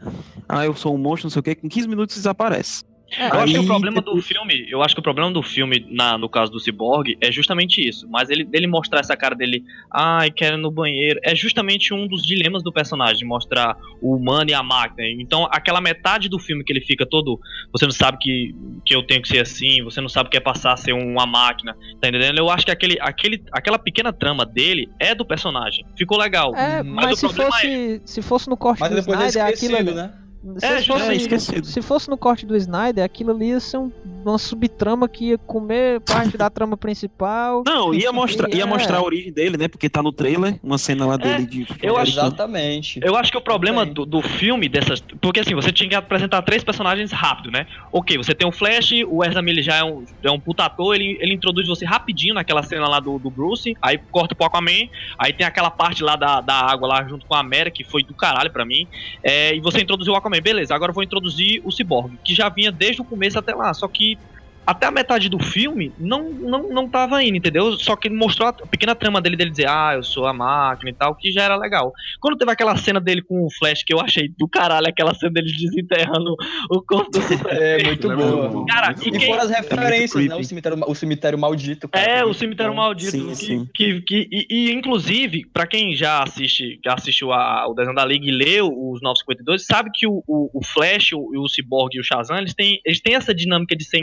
[0.48, 1.56] Ah, eu sou um monstro, não sei o que.
[1.56, 2.84] Com 15 minutos desaparece.
[3.18, 5.86] É, Eu acho que o problema do filme, eu acho que o problema do filme,
[5.90, 8.08] na, no caso do Cyborg, é justamente isso.
[8.10, 12.08] Mas ele dele mostrar essa cara dele, ai, quero ir no banheiro, é justamente um
[12.08, 15.08] dos dilemas do personagem, mostrar o humano e a máquina.
[15.22, 17.40] Então, aquela metade do filme que ele fica todo,
[17.72, 20.38] você não sabe que, que eu tenho que ser assim, você não sabe o que
[20.38, 22.38] é passar a ser uma máquina, tá entendendo?
[22.38, 25.86] Eu acho que aquele, aquele, aquela pequena trama dele é do personagem.
[25.98, 26.56] Ficou legal.
[26.56, 29.46] É, mas, mas o se é fosse, se fosse no corte Mas do é Snyder,
[29.46, 29.94] aquilo esquecido, ali.
[29.94, 30.21] né?
[30.58, 31.66] Se, É, fosse, é esquecido.
[31.68, 33.92] se fosse no corte do Snyder, aquilo ali ia ser um-
[34.26, 37.64] uma subtrama que ia comer parte da trama principal.
[37.68, 38.66] Não, ia mostrar, ia é.
[38.66, 39.68] mostrar a origem dele, né?
[39.68, 41.68] Porque tá no trailer, uma cena lá dele de.
[41.84, 43.00] eu acho- Exatamente.
[43.04, 45.00] Eu acho que o problema do, do filme dessas.
[45.22, 47.68] Porque assim, você tinha que apresentar três personagens rápido, né?
[47.92, 50.96] Ok, você tem o Flash, o Ezra Miller já é um, é um puta ator,
[50.96, 54.90] ele, ele introduz você rapidinho naquela cena lá do, do Bruce, aí corta pro Aquaman,
[55.18, 58.04] aí tem aquela parte lá da, da água lá junto com a Mera, que foi
[58.04, 58.88] do caralho pra mim.
[59.24, 62.72] É, e você introduziu o Aquaman, beleza, agora vou introduzir o Cyborg, que já vinha
[62.72, 64.18] desde o começo até lá, só que.
[64.66, 67.74] Até a metade do filme não, não, não tava indo, entendeu?
[67.74, 70.90] Só que ele mostrou a pequena trama dele, dele dizer, ah, eu sou a máquina
[70.92, 71.92] e tal, que já era legal.
[72.20, 75.32] Quando teve aquela cena dele com o Flash, que eu achei do caralho, aquela cena
[75.34, 76.36] dele desenterrando
[76.70, 78.50] o corpo do É, muito Aquilo é muito boa.
[78.50, 78.66] bom.
[78.66, 80.28] Cara, E quem- fora as referências, né?
[80.28, 80.42] creepy.
[80.42, 81.90] O cemitério, o cemitério maldito.
[81.90, 82.78] cara, É, que o muito cemitério bom.
[82.78, 83.12] maldito.
[83.12, 83.68] Sim, que, sim.
[83.74, 88.06] Que, que- e, e, inclusive, pra quem já assiste, já assistiu a- o desenho da
[88.06, 92.00] Liga e leu os 952, sabe que o, o, o Flash, o, o Cyborg e
[92.00, 93.98] o Shazam, eles têm, eles têm essa dinâmica de ser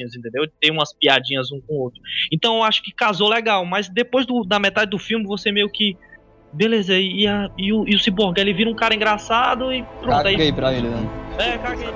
[0.00, 0.46] engraçadinhos, entendeu?
[0.46, 2.00] De ter umas piadinhas um com o outro.
[2.32, 5.68] Então eu acho que casou legal, mas depois do- da metade do filme, você meio
[5.70, 5.96] que.
[6.52, 10.26] Beleza, e, a- e o, e o Cyborg, ele vira um cara engraçado e pronto.
[10.26, 11.08] aí- Caguei pra ele, né?
[11.38, 11.86] É, caguei.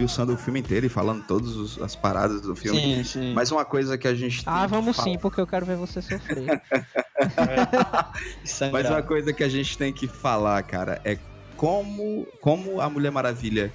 [0.00, 2.80] Esmiuçando o filme inteiro e falando todas as paradas do filme.
[2.80, 3.34] Sim, sim.
[3.34, 5.66] Mas uma coisa que a gente tem Ah, que vamos falar- sim, porque eu quero
[5.66, 6.46] ver você sofrer.
[8.72, 11.18] Mas uma coisa que a gente tem que falar, cara, é
[11.56, 13.72] como, como a Mulher Maravilha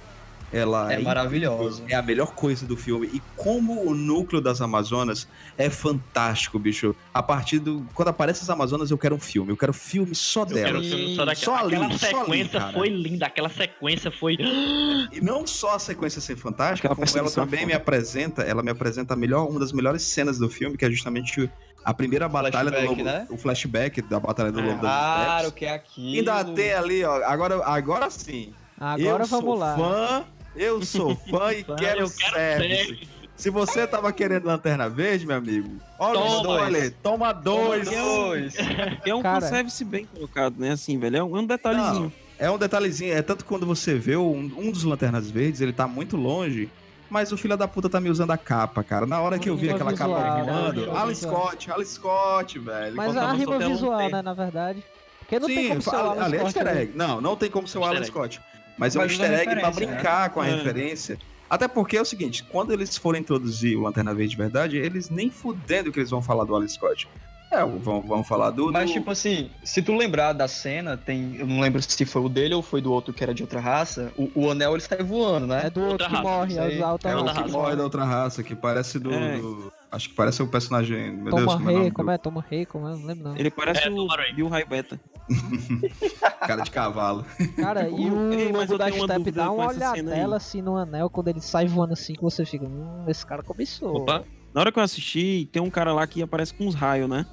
[0.52, 1.82] ela É maravilhosa.
[1.88, 3.08] É a melhor coisa do filme.
[3.12, 5.26] E como o núcleo das Amazonas
[5.58, 6.94] é fantástico, bicho.
[7.12, 7.84] A partir do.
[7.94, 9.50] Quando aparece as Amazonas, eu quero um filme.
[9.52, 10.78] Eu quero filme só Eu quero dela.
[10.78, 11.44] um filme só daquela.
[11.58, 14.36] Só ali, aquela só ali, sequência foi linda, aquela sequência foi.
[15.12, 17.66] E não só a sequência ser fantástica, Aquela como ela também foda.
[17.66, 20.90] me apresenta, ela me apresenta a melhor, uma das melhores cenas do filme, que é
[20.90, 21.50] justamente
[21.84, 23.26] a primeira batalha do Flashback, Lobo, né?
[23.30, 26.30] o flashback da batalha do Lobo das Claro que é aquilo.
[26.30, 28.52] Ainda tem ali, ó, agora, agora sim.
[28.78, 29.76] Agora eu vamos sou lá.
[29.76, 30.24] fã,
[30.56, 32.86] eu sou fã e quero, eu quero service.
[32.86, 33.08] service.
[33.36, 36.94] Se você tava querendo Lanterna Verde, meu amigo, olha o Toma spoiler, dois.
[37.02, 37.90] toma dois.
[37.90, 38.54] Dois.
[39.04, 39.42] É um Cara.
[39.42, 40.70] fanservice bem colocado, né?
[40.72, 41.16] Assim, velho.
[41.18, 42.12] É um, é um detalhezinho.
[42.38, 45.86] É um detalhezinho, é tanto quando você vê um, um dos Lanternas Verdes, ele tá
[45.86, 46.70] muito longe,
[47.10, 49.06] mas o filho da puta tá me usando a capa, cara.
[49.06, 50.42] Na hora que eu vi Rima aquela visual, capa né?
[50.44, 51.14] voando, Alan.
[51.14, 52.96] Scott, Alan Scott, velho.
[52.96, 54.82] Mas a rima um visual, né, na verdade.
[55.20, 56.82] Porque não tem Sim, como ser o ali Alan ali é Scott, easter né?
[56.82, 56.92] egg.
[56.94, 58.06] Não, não tem como ser o Alan egg.
[58.06, 58.40] Scott.
[58.78, 60.54] Mas é um easter egg pra referência, brincar com a É.
[60.56, 61.18] referência.
[61.48, 65.08] Até porque é o seguinte, quando eles forem introduzir o Lanterna Verde de verdade, eles
[65.08, 67.08] nem fudendo que eles vão falar do Alan Scott.
[67.52, 68.72] É, vão, vão falar do...
[68.72, 71.36] Mas, do- tipo assim, se tu lembrar da cena, tem.
[71.38, 73.60] Eu não lembro se foi o dele ou foi do outro que era de outra
[73.60, 74.12] raça.
[74.16, 75.62] O, o anel ele sai voando, né?
[75.66, 77.84] É do outro Outra que raça, morre, é da outra É o que morre da
[77.84, 79.12] outra raça, que parece do...
[79.14, 79.38] É.
[79.38, 81.12] do- Acho que parece o personagem...
[81.12, 82.18] Meu Deus, Toma como é Rei, como é?
[82.18, 82.92] Toma Rei, como é?
[82.92, 83.36] Não lembro não.
[83.36, 84.06] Ele parece É, o.
[84.34, 85.00] Bill Raibeta.
[86.46, 87.24] Cara de cavalo.
[87.56, 91.40] Cara, e o Ei, eu da Step dá uma olhadela assim no anel, quando ele
[91.40, 93.96] sai voando assim, que você fica, hum, esse cara começou.
[93.96, 94.24] Opa.
[94.54, 97.26] Na hora que eu assisti, tem um cara lá que aparece com uns raios, né?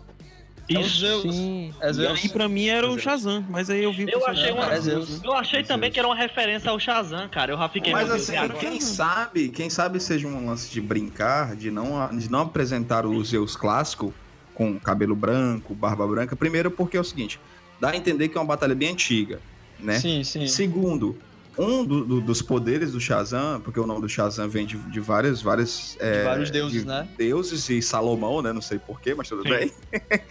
[0.69, 0.99] É o Isso.
[0.99, 1.21] Zeus.
[1.23, 1.73] Sim.
[1.81, 2.23] É E Zeus.
[2.23, 3.01] aí pra mim era o Zeus.
[3.03, 5.21] Shazam, mas aí eu vi o Eu achei uma- É Zeus.
[5.23, 7.51] Eu achei Meu também que era uma referência ao Shazam, cara.
[7.51, 11.55] Eu já fiquei Mas assim, e quem sabe, quem sabe seja um lance de brincar,
[11.55, 14.13] de não, de não apresentar o Zeus clássico
[14.53, 16.35] com cabelo branco, barba branca.
[16.35, 17.39] Primeiro porque é o seguinte,
[17.79, 19.41] dá a entender que é uma batalha bem antiga,
[19.79, 19.99] né?
[19.99, 20.47] Sim, sim.
[20.47, 21.17] Segundo,
[21.57, 24.99] um do- do- dos poderes do Shazam, porque o nome do Shazam vem de, de
[24.99, 27.07] várias, várias é, De vários deuses, de né?
[27.17, 28.51] deuses e Salomão, né?
[28.51, 29.49] Não sei porquê, mas tudo Sim.
[29.49, 29.71] bem.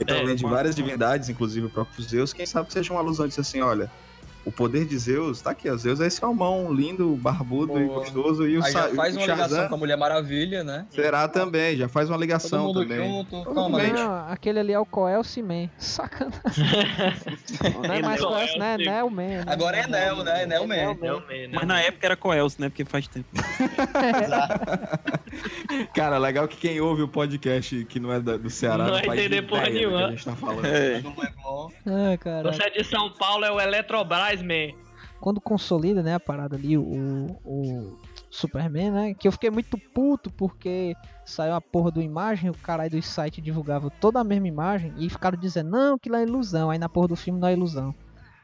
[0.00, 2.32] então É, vem de várias divindades, inclusive o próprio Zeus.
[2.32, 3.90] Quem sabe seja uma alusão disso assim, olha.
[4.44, 5.76] O poder de Zeus, tá aqui, ó.
[5.76, 8.46] Zeus é esse almão lindo, barbudo e gostoso.
[8.46, 10.86] E o, Aí já faz o uma ligação Shazam com a Mulher Maravilha, né?
[10.90, 13.08] será também, já faz uma Todo ligação mundo também.
[13.08, 13.92] junto, Todo toma, mundo.
[13.92, 15.70] Não, aquele ali é o Coel Cimen.
[15.78, 16.40] Sacanagem.
[17.82, 18.76] não é mais Coel, é né?
[18.78, 19.22] Nel Man.
[19.22, 19.44] né?
[19.46, 20.46] Agora é Nel, né?
[20.46, 20.74] Nel Man.
[20.74, 21.48] É o Man, né?
[21.52, 22.68] Mas na época era Coels, né?
[22.68, 23.28] Porque faz tempo.
[25.94, 29.18] Cara, legal que quem ouve o podcast que não é do Ceará Não não, vai
[29.18, 30.06] entender porra que nenhuma.
[30.06, 30.64] a gente tá falando.
[30.66, 31.00] É.
[31.00, 31.70] Do Leblon.
[31.86, 32.52] Ai, cara.
[32.52, 34.72] Você é de São Paulo, é o Eletrobras, man.
[35.20, 37.98] Quando consolida, né, a parada ali, o, o
[38.30, 39.14] Superman, né?
[39.14, 43.40] Que eu fiquei muito puto porque saiu a porra do imagem, o caralho do site
[43.40, 46.70] divulgava toda a mesma imagem e ficaram dizendo, não, aquilo é ilusão.
[46.70, 47.92] Aí na porra do filme não é ilusão.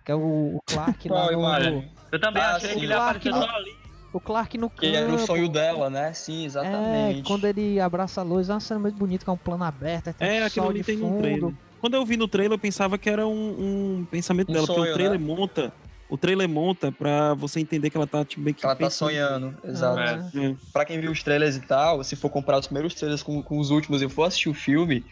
[0.04, 1.84] Que é o, o Clark lá no?
[2.10, 3.84] Eu também Ah, achei que ele Clark apareceu no- só ali.
[4.12, 4.80] O Clark no campo.
[4.80, 6.12] Que era o sonho dela, né?
[6.12, 7.22] Sim, É, exatamente.
[7.24, 10.08] quando ele abraça a luz, é uma cena muito bonita, que é um plano aberto,
[10.08, 11.56] aí tem É, um aquilo sol de fundo.
[11.84, 14.80] Quando eu vi no trailer, eu pensava que era um, um pensamento Um dela, porque
[14.80, 15.26] sonho, o trailer né?
[15.26, 15.70] monta.
[16.08, 18.64] O trailer monta pra você entender que ela tá tipo, meio que.
[18.64, 19.98] Ela tá pensando- sonhando, exato.
[20.00, 20.54] Ah, É.
[20.72, 23.58] Pra quem viu os trailers e tal, se for comparar os primeiros trailers com, com
[23.58, 25.04] os últimos e for assistir o filme,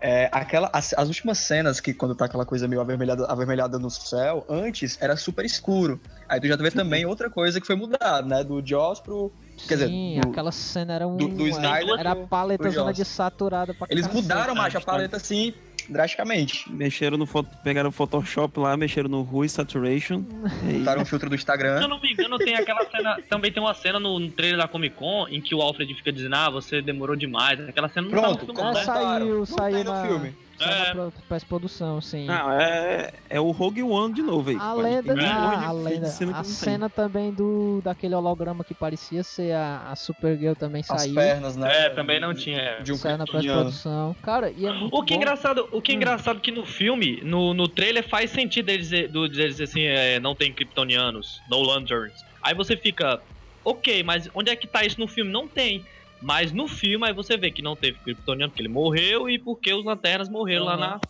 [0.00, 3.90] é, aquela, as, as últimas cenas que quando tá aquela coisa meio avermelhada, avermelhada no
[3.90, 6.00] céu, antes era super escuro.
[6.28, 8.44] Aí tu já vê também outra coisa que foi mudada, né?
[8.44, 9.32] Do Jaws pro.
[9.66, 11.16] Quer dizer, Sim, do- aquela cena era um.
[11.16, 12.96] do- do era- Snyder era a paleta zona Joss.
[12.96, 14.22] de saturada pra Eles cacete.
[14.22, 14.86] mudaram, macho, a tá.
[14.86, 15.52] paleta assim,
[15.88, 16.70] drasticamente.
[16.70, 20.22] Mexeram no foto, pegaram o Photoshop lá, mexeram no Rui Saturation.
[20.68, 21.88] e- Botaram um filtro do Se eu Instagram.
[21.88, 23.18] não me engano, tem aquela cena.
[23.28, 26.12] Também tem uma cena no, no trailer da Comic Con em que o Alfred fica
[26.12, 27.60] dizendo: Ah, você demorou demais.
[27.68, 28.84] Aquela cena não Pronto, tá no filme, É, né?
[28.84, 30.34] saiu, Não saiu tem no na, filme.
[30.64, 30.78] É.
[30.88, 32.26] na pro- pós-produção, sim.
[32.26, 34.56] Não, é, é o Rogue One de novo aí.
[34.56, 36.44] A lenda, ah, a, lenda, cena a tem.
[36.52, 41.14] cena também do daquele holograma que parecia ser a, a Supergirl também As saiu.
[41.14, 41.86] pernas, né?
[41.86, 42.80] É, também não tinha.
[42.82, 44.14] De um saiu na pós-produção.
[44.22, 45.22] Cara, e é muito O que é bom.
[45.22, 45.80] engraçado, o Hum.
[45.80, 49.48] que é engraçado que no filme, no, no trailer faz sentido eles dizer, do, dizer
[49.48, 52.12] dizer assim, é, não tem kryptonianos, no lanterns.
[52.42, 53.20] Aí você fica,
[53.64, 55.30] ok, mas onde é que tá isso no filme?
[55.30, 55.84] Não tem.
[56.22, 59.72] Mas no filme aí você vê que não teve kryptoniano, porque ele morreu e porque
[59.72, 60.80] os lanternas morreram lá Uhum.
[60.80, 61.00] na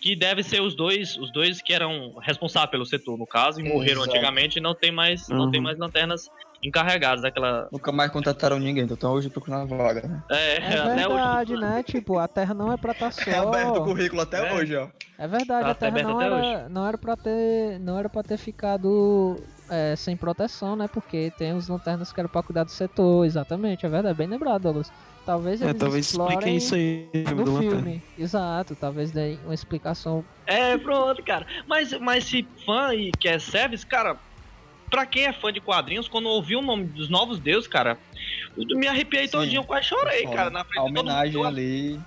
[0.00, 3.62] que deve ser os dois, os dois que eram responsáveis pelo setor no caso e
[3.62, 4.10] morreram Exato.
[4.10, 5.50] antigamente e não tem mais, não Uhum.
[5.52, 6.22] tem mais lanternas
[6.62, 10.22] encarregadas daquela Nunca mais contrataram ninguém, então hoje procurando vaga, né?
[10.30, 11.06] é, É até hoje.
[11.08, 11.82] verdade, né?
[11.84, 13.30] Tipo, a Terra não é pra estar só.
[13.30, 14.52] É aberto o currículo até É.
[14.54, 14.88] hoje, ó.
[15.18, 18.22] É verdade, Tá a Terra não até era, não era pra ter, não era para
[18.24, 19.36] ter ficado
[19.72, 20.86] é, sem proteção, né?
[20.86, 24.62] Porque tem os lanternas que eram pra cuidar do setor, exatamente, é verdade, bem lembrado,
[24.62, 24.90] Douglas.
[25.24, 28.02] Talvez É, eles talvez explorem expliquem isso aí no filme Lanterna.
[28.18, 30.24] Exato, talvez dê uma explicação.
[30.46, 31.46] É, pronto, cara.
[31.66, 34.20] Mas, mas se fã e quer service, cara,
[34.90, 37.98] pra quem é fã de quadrinhos, quando ouviu o nome dos novos deuses, cara,
[38.56, 39.32] eu me arrepiei Sim.
[39.32, 42.00] todinho, quase chorei, cara, na frente A homenagem ali.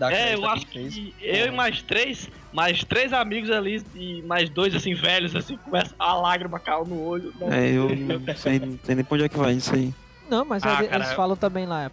[0.00, 0.94] Da É, eu acho fez.
[0.94, 5.58] que eu e mais três, mais três amigos ali e mais dois, assim, velhos, assim,
[5.58, 7.34] começa a lágrima cair no olho.
[7.38, 7.52] Não.
[7.52, 9.92] É, eu não sei, não sei nem pra onde é que vai isso aí.
[10.30, 11.90] Não, mas Ah, eles eu- falam também lá,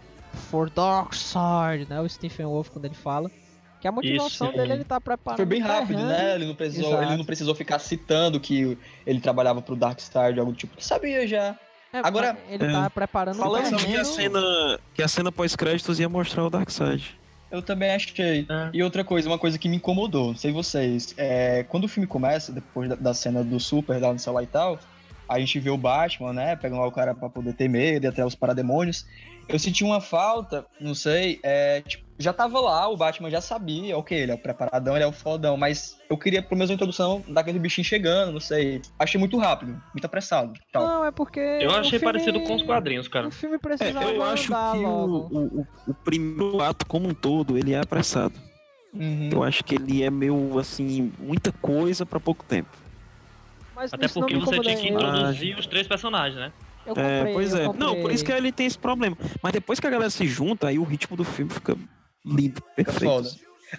[0.50, 2.00] for Dark Side, né?
[2.00, 3.30] O Stephen Wolf quando ele fala.
[3.78, 5.36] Que a motivação Isso, dele ele tá preparando.
[5.36, 6.34] Foi bem rápido, né?
[6.34, 7.02] Ele não, precisou, Exato.
[7.04, 10.74] ele não precisou ficar citando que ele trabalhava pro Darkstar de algum tipo.
[10.74, 11.54] Ele sabia já.
[11.92, 14.40] É, Agora, ele é, tá preparando um falando que a cena,
[14.94, 17.16] que a cena pós-créditos ia mostrar o Darkseid.
[17.50, 18.46] Eu também achei.
[18.48, 18.70] É.
[18.72, 22.06] E outra coisa, uma coisa que me incomodou, não sei vocês, é, quando o filme
[22.06, 24.78] começa, depois da, da cena do Super lá no celular e tal,
[25.28, 28.08] a gente vê o Batman, né, pegando lá o cara pra poder ter medo e
[28.08, 29.06] até os parademônios.
[29.48, 33.96] Eu senti uma falta, não sei, é, tipo, já tava lá, o Batman já sabia,
[33.96, 36.74] ok, ele é o preparadão, ele é o fodão, mas eu queria pelo menos uma
[36.74, 38.82] introdução daquele bichinho chegando, não sei.
[38.98, 40.52] Achei muito rápido, muito apressado.
[40.72, 40.82] Tal.
[40.86, 41.38] Não, é porque.
[41.38, 43.28] Eu achei filme- parecido com os quadrinhos, cara.
[43.28, 47.56] O filme É, precisava eu acho que o, o, o- primeiro ato como um todo,
[47.56, 48.34] ele é apressado.
[48.92, 49.28] Uhum.
[49.30, 52.70] Eu acho que ele é meio, assim, muita coisa pra pouco tempo.
[53.76, 56.52] Mas Até porque me você tinha que introduzir os três personagens, né?
[56.84, 57.66] Eu É, comprei, pois eu é.
[57.66, 57.86] comprei.
[57.86, 59.16] Não, por isso que ele tem esse problema.
[59.42, 61.76] Mas depois que a galera se junta, aí o ritmo do filme fica
[62.24, 63.04] lindo, perfeito.
[63.04, 63.30] foda.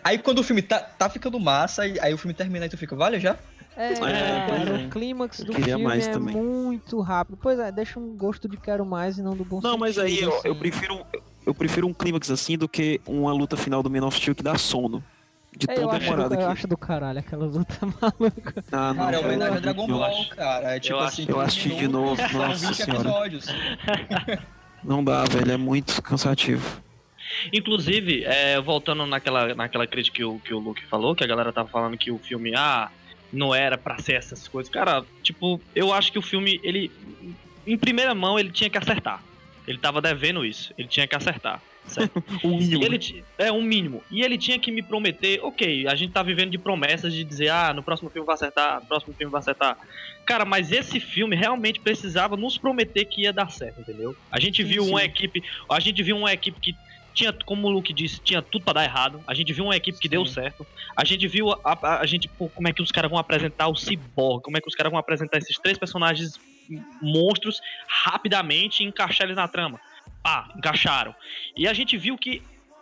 [0.03, 2.77] Aí quando o filme tá, tá ficando massa, aí, aí o filme termina e tu
[2.77, 3.35] fica, vale já?
[3.75, 4.85] É, É, cara, pois é.
[4.85, 6.35] o clímax Eu do filme mais é também.
[6.35, 7.37] muito rápido.
[7.41, 10.11] Pois é, deixa um gosto de quero mais e não do bom Não, mas aí
[10.11, 10.59] sentido, eu, eu assim.
[10.59, 11.05] prefiro
[11.45, 14.43] eu prefiro um clímax assim do que uma luta final do Man of Steel que
[14.43, 15.03] dá sono.
[15.57, 16.43] De É, eu, tão demorada eu que.
[16.43, 18.63] acho do caralho aquela luta maluca.
[18.71, 20.75] Ah, não, Cara, é eu- homenagem a eu Dragon Ball, acho- cara.
[20.75, 22.99] É tipo eu assim, acho- eu 15 assisti de novo, nossa 20 senhora.
[23.01, 23.45] episódios.
[24.83, 26.81] Não dá, velho, é muito cansativo.
[27.53, 31.53] Inclusive, é, voltando naquela, naquela crítica que o, que o Luke falou, que a galera
[31.53, 32.89] tava falando que o filme, ah,
[33.32, 34.71] não era pra ser essas coisas.
[34.71, 36.91] Cara, tipo, eu acho que o filme, ele,
[37.65, 39.23] em primeira mão, ele tinha que acertar.
[39.67, 41.61] Ele tava devendo isso, ele tinha que acertar.
[41.86, 42.23] certo?
[42.43, 42.84] O mínimo.
[42.84, 44.03] Ele é um mínimo.
[44.09, 47.49] E ele tinha que me prometer, ok, a gente tá vivendo de promessas de dizer,
[47.49, 49.77] ah, no próximo filme vai acertar, no próximo filme vai acertar.
[50.25, 54.15] Cara, mas esse filme realmente precisava nos prometer que ia dar certo, entendeu?
[54.32, 56.75] A gente viu uma equipe, a gente viu uma equipe que
[57.20, 59.22] tinha, como o Luke disse, tinha tudo pra dar errado.
[59.28, 60.65] A gente viu uma equipe que deu certo.
[60.95, 63.67] A gente viu a, a- a gente, pô, como é que os caras vão apresentar
[63.67, 66.39] o Cyborg, como é que os caras vão apresentar esses três personagens
[67.01, 69.80] monstros rapidamente e encaixar eles na trama.
[70.24, 71.13] Pá, encaixaram.
[71.57, 72.41] E a gente viu que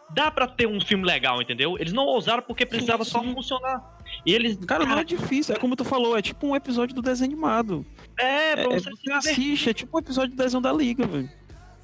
[0.09, 1.77] dá pra ter um filme legal, entendeu?
[1.79, 3.97] Eles não ousaram porque precisava só funcionar.
[4.25, 4.57] E eles.
[4.65, 5.55] Cara, não é difícil.
[5.55, 7.85] É como tu falou, é tipo um episódio do desenho animado.
[8.17, 11.29] É, pra é, você você assiste, é tipo um episódio do desenho da Liga, velho.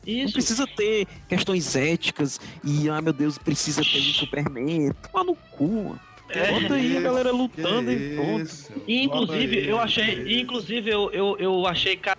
[0.06, 4.92] Não precisa ter questões éticas e, ah, meu Deus, precisa ter um Superman.
[5.12, 6.00] Toma no cu, mano.
[6.30, 6.52] É.
[6.62, 8.82] Bota aí a galera lutando e pronto.
[8.88, 10.42] E, inclusive, eu achei.
[10.42, 12.18] Inclusive, eu, eu, eu achei, cara.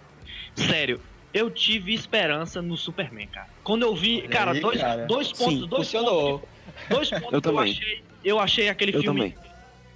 [0.54, 1.00] Sério,
[1.32, 3.48] eu tive esperança no Superman, cara.
[3.64, 5.06] Quando eu vi, cara, aí, dois, cara.
[5.06, 6.38] dois pontos, Sim, dois funcionou.
[6.38, 6.48] pontos.
[6.90, 7.72] Dois pontos Eu que eu também.
[7.72, 8.02] achei.
[8.24, 9.20] Eu achei aquele Eu filme.
[9.32, 9.34] também.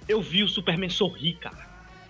[0.07, 1.67] Eu vi o Superman sorrir, cara.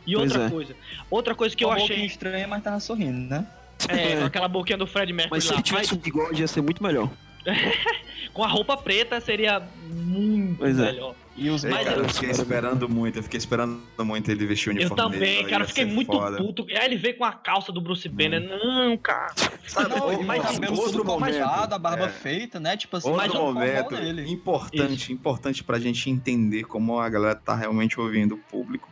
[0.08, 0.50] E Pois outra é.
[0.50, 0.76] coisa.
[1.12, 1.90] Outra coisa que eu Uma achei.
[1.90, 3.46] boquinha estranha, mas tava sorrindo, né?
[3.88, 5.56] É, com aquela boquinha do Fred Mercury Mas se lá.
[5.56, 7.10] ele tivesse um bigode, ia ser muito melhor.
[8.34, 10.92] com a roupa preta seria muito Pois é.
[10.92, 11.16] melhor.
[11.38, 14.46] E os Ei, Mas cara, eu- eu fiquei esperando muito, eu fiquei esperando muito ele
[14.46, 16.36] vestir o Eu uniforme também, dele, cara, ia fiquei muito foda.
[16.38, 16.66] puto.
[16.70, 18.42] Aí ele veio com a calça do Bruce Banner.
[18.42, 19.34] Não, cara.
[19.66, 22.10] Sabe, Não, mais cabelo outro tudo momento, cortado, a barba é.
[22.10, 22.76] feita, né?
[22.76, 23.96] Tipo assim, Outro mas não momento
[24.28, 28.90] importante, importante pra gente entender como a galera tá realmente ouvindo o público.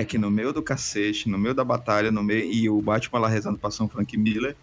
[0.00, 3.20] É que no meio do cacete, no meio da batalha, no meio e o Batman
[3.20, 4.56] lá rezando pra São Frank Miller,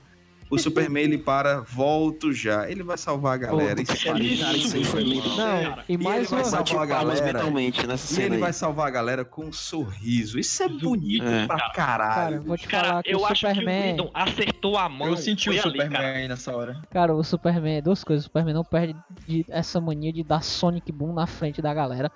[0.50, 2.70] o Superman ele para, volto já.
[2.70, 3.76] Ele vai salvar a galera.
[3.78, 4.42] Puta Isso que é pariu, lindo.
[4.44, 5.30] cara, isso aí foi lindo.
[5.36, 6.46] Não, e E mais ele vai uma.
[6.46, 7.38] salvar a palmas galera.
[7.40, 8.42] mentalmente nessa E cena ele aí.
[8.42, 10.38] vai salvar a galera com um sorriso.
[10.38, 11.48] Isso é bonito É.
[11.48, 12.44] pra Cara, caralho.
[12.44, 14.12] vou te Cara, falar que eu o acho que o Superman.
[14.14, 15.08] Acertou a mão.
[15.08, 16.08] Eu senti o ali, Superman cara.
[16.18, 16.80] aí nessa hora.
[16.92, 18.24] Cara, o Superman, duas coisas.
[18.24, 22.12] O Superman não perde de- essa mania de dar Sonic Boom na frente da galera.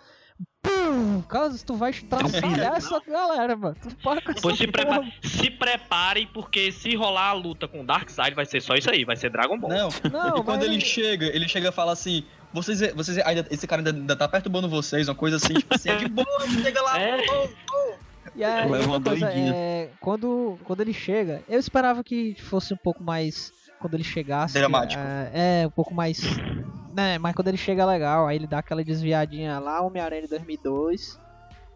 [0.62, 1.22] Pum!
[1.24, 3.76] Caso tu vai traçalhar essa galera, mano.
[3.82, 5.00] Tu para com Pois essa se, porra.
[5.02, 8.90] prepa se preparem, porque se rolar a luta com o Darkseid, vai ser só isso
[8.90, 9.70] aí, vai ser Dragon Ball.
[9.70, 12.24] Não, Não, e quando ele chega, ele chega e fala assim:
[12.54, 15.90] vocês, vocês ainda, esse cara ainda, ainda tá perturbando vocês, uma coisa assim, tipo assim,
[15.90, 16.28] é de boa,
[16.64, 17.18] chega lá, É.
[18.36, 19.52] E aí, uma coisa, doidinha.
[19.56, 23.52] é, quando, quando ele chega, eu esperava que fosse um pouco mais.
[23.80, 24.54] Quando ele chegasse.
[24.56, 25.02] Dramático.
[25.02, 26.20] É, é, um pouco mais.
[26.98, 31.20] Né, mas quando ele chega legal, aí ele dá aquela desviadinha lá, Homem-Aranha de 2002.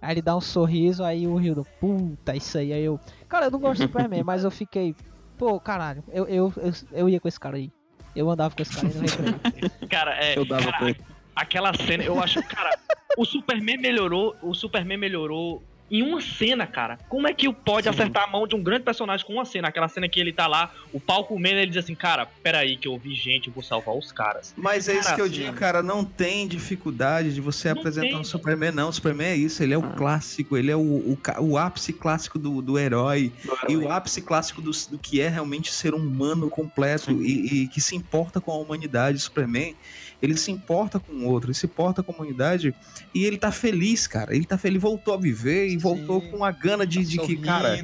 [0.01, 2.73] Aí ele dá um sorriso, aí o Hildon, puta, isso aí.
[2.73, 2.99] Aí eu.
[3.29, 4.95] Cara, eu não gosto do Superman, mas eu fiquei.
[5.37, 7.71] Pô, caralho, eu, eu, eu, eu ia com esse cara aí.
[8.15, 9.71] Eu andava com esse cara aí no recreio.
[9.87, 10.35] Cara, é.
[10.35, 10.97] Eu dava cara.
[11.35, 12.75] Aquela cena, eu acho, cara,
[13.15, 15.61] o Superman melhorou, o Superman melhorou
[15.91, 16.97] em uma cena, cara.
[17.09, 19.67] Como é que pode acertar a mão de um grande personagem com uma cena?
[19.67, 22.87] Aquela cena que ele tá lá, o pau comendo, ele diz assim, cara, peraí que
[22.87, 24.53] eu vi gente, eu vou salvar os caras.
[24.55, 25.83] Mas é isso que eu assim, digo, cara.
[25.83, 28.23] Não tem dificuldade de você apresentar tem, um.
[28.23, 28.87] Superman, não.
[28.87, 32.39] O Superman é isso, ele é o clássico, ele é o, o, o ápice clássico
[32.39, 33.33] do, do herói.
[33.67, 37.67] E o ápice clássico do, do que é realmente ser um humano completo e, e
[37.67, 39.17] que se importa com a humanidade.
[39.17, 39.75] O Superman,
[40.21, 42.73] ele se importa com o outro, ele se importa com a humanidade
[43.13, 44.35] e ele tá feliz, cara.
[44.35, 46.31] Ele tá feliz, voltou a viver e voltou Sim.
[46.31, 47.83] com a gana de, de que, cara,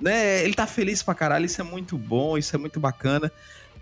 [0.00, 0.44] né?
[0.44, 3.32] Ele tá feliz pra caralho, isso é muito bom, isso é muito bacana.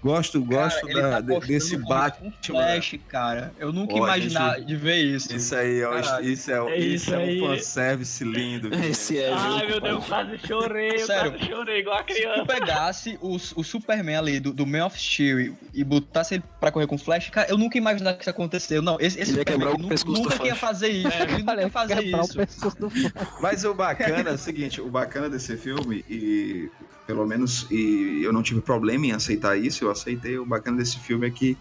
[0.02, 2.32] Gosto, gosto Cara, ele da- tá de- desse Batman.
[2.42, 3.52] Flash, cara.
[3.58, 5.34] Eu nunca Ó, imaginava gente, de ver isso.
[5.36, 8.70] Isso aí, ó, isso é, É isso isso é um fanservice lindo.
[8.74, 11.32] Esse é, Ai, meu Deus, quase chorei, eu Sério.
[11.32, 12.44] quase chorei igual a Se tu criança.
[12.46, 16.86] pegasse o, o Superman ali do, do Man of Steel e botasse ele pra correr
[16.86, 18.80] com o Flash, cara, eu nunca imaginava que isso aconteceu.
[18.80, 21.08] Não, esse, esse Ele Superman o nunca que ia fazer isso.
[21.08, 22.32] ele nunca ia fazer o isso.
[22.32, 23.12] Flash.
[23.42, 26.70] Mas o bacana é o seguinte, o bacana desse filme, e
[27.10, 30.38] pelo menos e eu não tive problema em aceitar isso, eu aceitei.
[30.38, 31.56] O bacana desse filme é que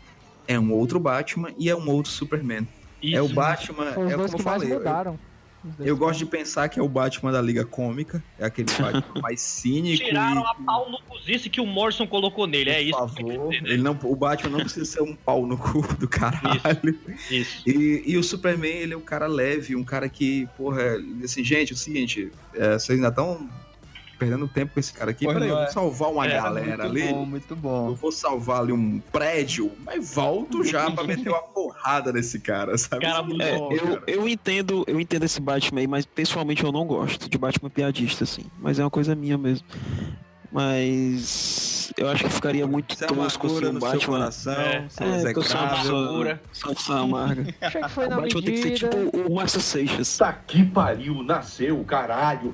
[0.47, 2.67] é um outro Batman e é um outro Superman.
[3.03, 3.33] é o Isso.
[3.33, 4.71] Batman, é como que eu falei.
[4.71, 5.19] eu- mudaram.
[5.77, 9.41] Eu gosto de pensar que é o Batman da Liga Cômica, é aquele Batman mais
[9.41, 10.05] cínico.
[10.05, 13.15] Tiraram e- a pau no cozice que o Morrison colocou nele, é por isso.
[13.15, 13.49] que eu favor.
[13.51, 13.69] dizer, né?
[13.71, 16.97] Ele não, o Batman não precisa ser um pau no cu do caralho.
[17.29, 17.61] Isso.
[17.67, 20.81] E, e o Superman, ele é um cara leve, um cara que, porra,
[21.23, 23.49] assim, gente, é o seguinte, é, vocês ainda estão
[24.19, 25.71] perdendo tempo com esse cara aqui, Pois peraí, eu vou é.
[25.71, 27.95] salvar uma É, galera muito ali, bom, muito eu bom.
[27.95, 33.03] vou salvar ali um prédio, mas volto já pra meter uma porrada nesse cara, sabe?
[33.05, 34.03] Cara, muito é É, bom, eu, cara.
[34.05, 38.25] eu entendo, eu entendo esse Batman aí, mas pessoalmente eu não gosto de Batman piadista,
[38.25, 38.43] assim.
[38.59, 39.65] Mas é uma coisa minha mesmo.
[40.51, 44.17] Mas eu acho que ficaria muito é tosco assim, um no seu Batman.
[44.17, 47.53] coração, É, seu É, eu sou uma pessoa amarga.
[47.61, 48.89] Achei que foi O na Batman tem que ser medida.
[48.89, 50.17] tipo o Márcio Seixas.
[50.17, 52.53] Puta que pariu, nasceu, caralho.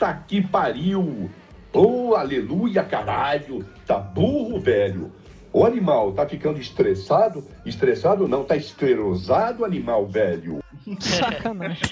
[0.00, 1.30] Puta que pariu.
[1.74, 3.66] Oh, aleluia, caralho.
[3.86, 5.12] Tá burro, velho.
[5.52, 7.46] O animal tá ficando estressado?
[7.66, 10.64] Estressado não, tá esclerosado, animal velho.
[11.00, 11.82] Sacanagem.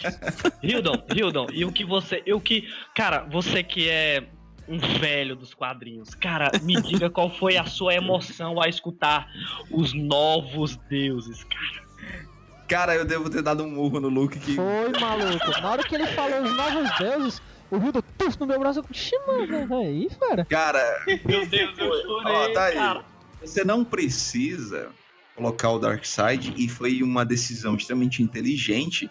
[0.62, 2.22] Hildon, Hildon, e o que você.
[2.24, 2.66] E o que.
[2.94, 4.24] Cara, você que é
[4.66, 9.28] um velho dos quadrinhos, cara, me diga qual foi a sua emoção a escutar
[9.70, 11.88] os novos deuses, cara.
[12.66, 14.54] Cara, eu devo ter dado um murro no Luke que.
[14.54, 15.60] Foi, maluco.
[15.60, 18.82] Na hora que ele falou os novos deuses, o Rio do tuf no meu braço.
[19.26, 20.44] Mano, aí, cara.
[20.44, 22.74] Cara, Meu Deus, eu chorei, ó, tá aí.
[22.74, 23.04] cara.
[23.40, 24.88] Você não precisa
[25.36, 29.08] colocar o Darkseid e foi uma decisão extremamente inteligente.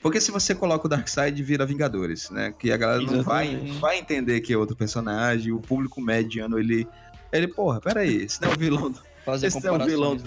[0.00, 2.54] Porque se você coloca o Darkseid, vira Vingadores, né?
[2.58, 6.86] Que a galera não vai, vai entender que é outro personagem, o público mediano, ele.
[7.30, 8.90] Ele, porra, peraí, esse não é o vilão.
[8.90, 10.14] do- Fazer Esse não é o vilão.
[10.14, 10.22] né?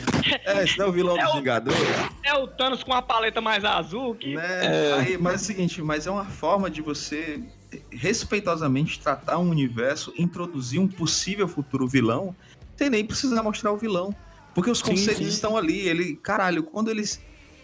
[0.46, 1.80] É, esse é o vilão É dos Vingadores.
[2.24, 4.36] É o Thanos com a paleta mais azul que.
[4.36, 4.94] Né?
[5.00, 7.42] Aí, mas é o seguinte, mas é uma forma de você
[7.90, 12.36] respeitosamente tratar um universo, introduzir um possível futuro vilão,
[12.78, 14.16] sem nem precisar mostrar o vilão.
[14.54, 15.30] Porque os Sim, conceitos sim.
[15.30, 15.80] estão ali.
[15.80, 17.20] Ele, caralho, quando eles.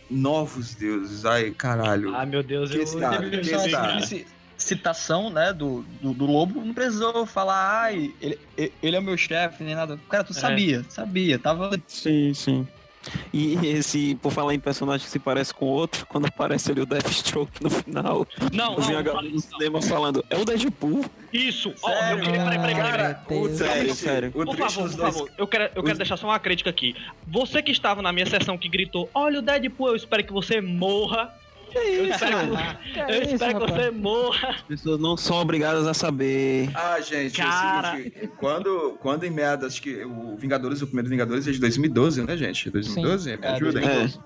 [0.10, 2.16] Novos deuses, ai, caralho.
[2.16, 2.82] Ah, meu Deus, Que eu.
[2.84, 4.00] está- eu- que está-
[4.58, 8.39] citação, né, do, do, do lobo, não precisou falar, ai, ele,
[8.82, 9.99] ele é o meu chefe, nem nada.
[10.10, 10.36] Cara, tu É.
[10.36, 12.68] sabia, sabia, tava Sim, sim.
[13.34, 16.86] E esse, por falar em personagem que se parece com outro, quando aparece ali o
[16.86, 21.05] Deathstroke no final, Não, eu vi não, a galera no cinema falando, é o Deadpool.
[21.32, 21.72] Isso!
[21.78, 22.18] Sério?
[22.18, 22.43] eu queria.
[22.43, 22.91] Peraí, peraí, peraí.
[22.91, 23.49] Cara, o.
[23.55, 24.32] Sério, sério.
[24.36, 26.95] o Por favor, por favor, eu quero, eu quero os- deixar só uma crítica aqui.
[27.26, 30.60] Você que estava na minha sessão que gritou, olha o Deadpool, eu espero que você
[30.60, 31.34] morra.
[31.76, 34.49] Eu espero que, Que eu é isso, espero que você morra.
[34.49, 36.70] As pessoas não são obrigadas a saber.
[36.74, 37.88] Ah, gente, Cara.
[37.88, 41.51] é o seguinte, quando, quando em meados, acho que o Vingadores, o primeiro Vingadores é
[41.51, 42.70] de 2012, né, gente?
[42.70, 43.38] 2012?
[43.38, 43.82] Me É, ajudem.
[43.84, 44.20] 2012.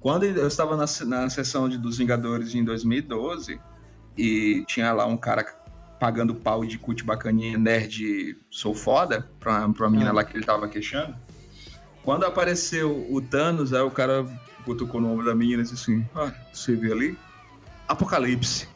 [0.00, 3.58] Quando eu estava na, na sessão de, dos Vingadores em 2012,
[4.16, 5.44] e tinha lá um cara
[5.98, 10.14] pagando pau de cut bacaninha, nerd, sou foda, pra, pra menina Ah.
[10.14, 11.14] lá que ele tava queixando.
[12.06, 14.24] Quando apareceu o Thanos, aí o cara
[14.64, 17.18] cutucou no ombro da menina e disse assim: Ah, você vê ali?
[17.88, 18.68] Apocalipse.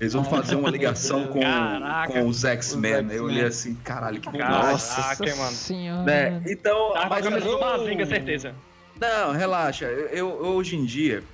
[0.00, 2.12] Eles vão fazer uma ligação com, Caraca.
[2.12, 2.92] com os X-Men.
[2.94, 3.16] X-Men.
[3.16, 5.18] Eu olhei assim, caralho, que Caraca, nossa.
[5.36, 5.52] mano.
[5.52, 6.04] senhora.
[6.04, 6.42] Né?
[6.46, 8.54] Então, Tá mas do eu- Bazinga, certeza.
[9.00, 9.86] não, relaxa.
[9.86, 11.24] Eu, eu- hoje em dia,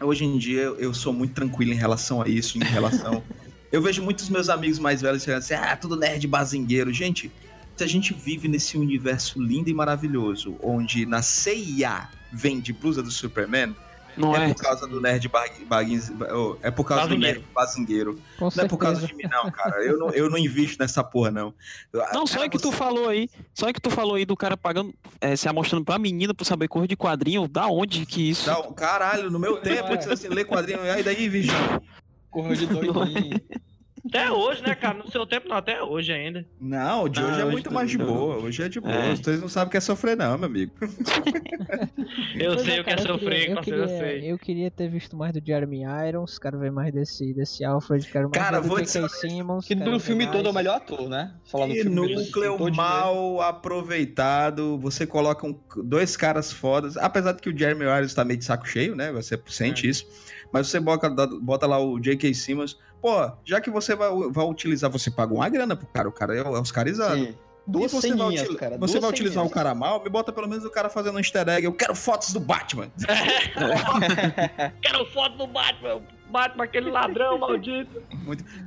[0.00, 3.22] hoje em dia eu sou muito tranquilo em relação a isso, em relação.
[3.72, 6.92] eu vejo muitos meus amigos mais velhos dizendo assim, ah, tudo nerd bazingueiro.
[6.92, 7.32] Gente,
[7.76, 13.10] se a gente vive nesse universo lindo e maravilhoso, onde na CIA vende blusa do
[13.10, 13.74] Superman,
[14.16, 14.54] Não é, é?
[14.54, 17.34] por causa do nerd bag- baguins- oh, é por causa Bazingueiro.
[17.40, 18.20] do nerd bazingueiro.
[18.38, 19.18] Com Não é por causa certeza.
[19.18, 19.82] de mim, não, cara.
[19.84, 21.54] Eu não, eu não invisto nessa porra, não.
[22.12, 24.54] Não, só é que tu falou aí, só é que tu falou aí do cara
[24.56, 28.50] pagando, é, se amostrando pra menina pra saber cor de quadrinho, da onde que isso?
[28.50, 31.82] Não, caralho, no meu tempo, eu disse assim, ler quadrinho, e daí, Vigião?
[32.30, 33.40] Corra de doidinho.
[34.04, 34.98] Até hoje, né, cara?
[34.98, 36.44] No seu tempo, não, até hoje ainda.
[36.60, 38.36] Não, de Ah, hoje é hoje muito mais de boa.
[38.38, 38.92] Hoje é de boa.
[38.92, 39.14] É.
[39.14, 40.72] Vocês não sabem o que é sofrer, não, meu amigo.
[42.34, 43.86] Eu Pois sei é, o que é cara, eu sofrer, queria- com eu certeza eu
[43.98, 44.32] queria, sei.
[44.32, 48.28] eu queria ter visto mais do Jeremy Irons, quero ver mais desse, desse Alfred, quero
[48.28, 49.08] mais Cara, do vou J.K.
[49.08, 49.66] ser Simmons.
[49.66, 50.36] Que no filme mais.
[50.36, 51.32] todo é o melhor ator, né?
[51.44, 54.78] Falar no Que filme todo, núcleo todo mal aproveitado.
[54.78, 56.96] Você coloca um- dois caras fodas.
[56.96, 59.12] Apesar de que o Jeremy Irons tá meio de saco cheio, né?
[59.12, 60.06] Você sente isso.
[60.52, 61.08] Mas você bota,
[61.40, 62.34] bota lá o J.K.
[62.34, 62.78] Simmons.
[63.02, 66.08] Pô, já que você vai, vai utilizar, você paga uma grana pro cara.
[66.08, 67.16] O cara é, é oscarizado.
[67.16, 67.34] Sim.
[67.66, 68.78] Duas e você vai, util- cara.
[68.78, 71.18] você duas vai utilizar o cara mal, me bota pelo menos o cara fazendo um
[71.18, 71.64] easter egg.
[71.64, 72.88] Eu quero fotos do Batman.
[74.82, 76.00] Quero foto do Batman,
[76.30, 78.02] Batman, aquele ladrão maldito.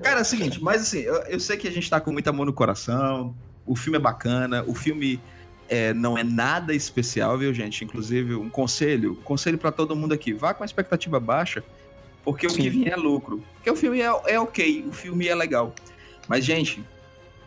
[0.01, 2.29] Cara, é o seguinte, mas assim, eu, eu sei que a gente tá com muito
[2.29, 3.35] amor no coração.
[3.65, 5.19] O filme é bacana, o filme
[5.67, 7.83] é, não é nada especial, viu, gente?
[7.83, 11.63] Inclusive, um conselho, conselho pra todo mundo aqui: vá com a expectativa baixa,
[12.25, 12.69] porque o que Sim.
[12.69, 13.41] vier é lucro.
[13.55, 15.73] Porque o filme é, é ok, o filme é legal.
[16.27, 16.83] Mas, gente,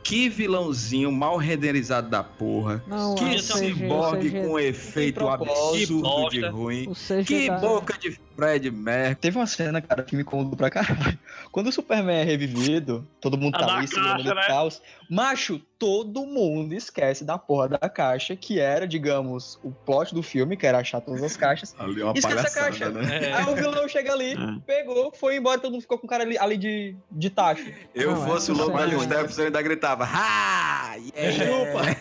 [0.05, 2.83] que vilãozinho mal renderizado da porra.
[2.87, 5.99] Não, que CG ciborgue CG com efeito propósito.
[6.07, 6.93] absurdo de ruim.
[7.27, 9.15] Que da- boca de Fred Mercury.
[9.17, 11.19] Teve uma cena, cara, que me incomodou pra caralho.
[11.51, 14.47] Quando o Superman é revivido, todo mundo A tá da ali segurando caixa, o né?
[14.47, 14.83] caos.
[15.11, 20.57] Macho, todo mundo esquece da porra da caixa, que era, digamos, o plot do filme,
[20.57, 21.75] que era achar todas as caixas.
[21.79, 22.91] Ali é uma Esquece a caixa.
[22.91, 23.29] né?
[23.29, 23.33] É.
[23.33, 24.61] Aí o vilão chega ali, É.
[24.65, 27.65] pegou, foi embora, todo mundo ficou com o cara ali, ali de, de tacho.
[27.93, 30.95] Eu Não, fosse o essa Lobo dos Devils, eu ainda gritava, ha!
[31.17, 31.99] Yeah!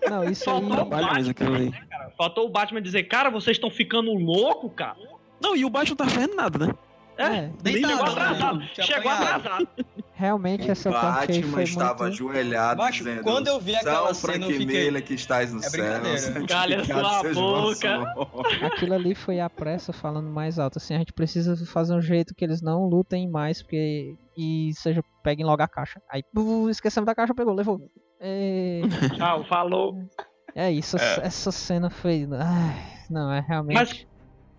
[0.08, 0.54] Não, isso aí.
[0.56, 1.34] Faltou o Trabalho mesmo.
[1.34, 2.12] Batman, cara.
[2.16, 4.96] Faltou o Batman dizer, cara, vocês estão ficando louco, cara.
[5.44, 6.74] Não, e o baixo não tá fazendo nada, né?
[7.16, 8.10] É, Deitado, Chegou né?
[8.22, 8.58] atrasado.
[8.74, 9.68] Tinha Chegou atrasado.
[10.14, 12.14] realmente essa O parte aí Batman foi estava muito...
[12.28, 15.62] ajoelhado Macho, dizendo, quando eu vi aquela São cena, eu fiquei- que estás no É
[15.62, 16.46] céu.
[16.48, 18.66] Calha sua boca.
[18.66, 20.78] Aquilo ali foi a pressa falando mais alto.
[20.78, 24.16] Assim, a gente precisa fazer um jeito que eles não lutem mais, porque.
[24.36, 26.00] E seja, peguem logo a caixa.
[26.10, 26.24] Aí,
[26.68, 27.80] esquecemos da caixa, pegou, levou.
[28.18, 28.80] É,
[29.16, 29.94] Tchau, falou.
[30.52, 31.20] É isso, É.
[31.26, 32.26] essa cena foi.
[32.32, 32.74] Ai,
[33.08, 33.74] não, é realmente.
[33.76, 34.06] Mas,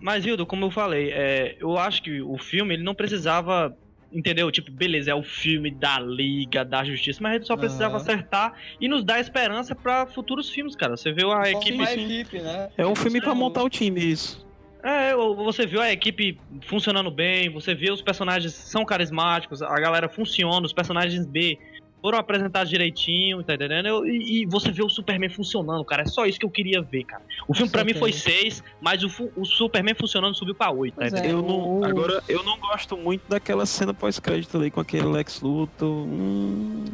[0.06, 3.76] mas Hildo, como eu falei, é, eu acho que o filme ele não precisava.
[4.12, 4.52] Entendeu?
[4.52, 8.04] Tipo, beleza, é o filme da Liga, da Justiça, mas ele só precisava Aham.
[8.04, 10.96] acertar e nos dar esperança pra futuros filmes, cara.
[10.96, 11.74] Você viu a equipe.
[11.74, 12.70] Uma equipe, né?
[12.78, 14.46] É um filme pra montar o time, isso.
[14.84, 20.08] É, você viu a equipe funcionando bem, você vê os personagens são carismáticos, a galera
[20.08, 21.58] funciona, os personagens B
[22.06, 24.06] foram apresentados direitinho, tá entendendo?
[24.06, 26.04] E, e você vê o Superman funcionando, cara.
[26.04, 27.24] É só isso que eu queria ver, cara.
[27.48, 31.06] O filme pra mim foi 6, mas o, o Superman funcionando subiu pra 8, tá
[31.06, 31.32] é, entendendo?
[31.32, 36.06] Eu não, agora, eu não gosto muito daquela cena pós-crédito ali com aquele Lex Luthor.
[36.06, 36.86] Hum,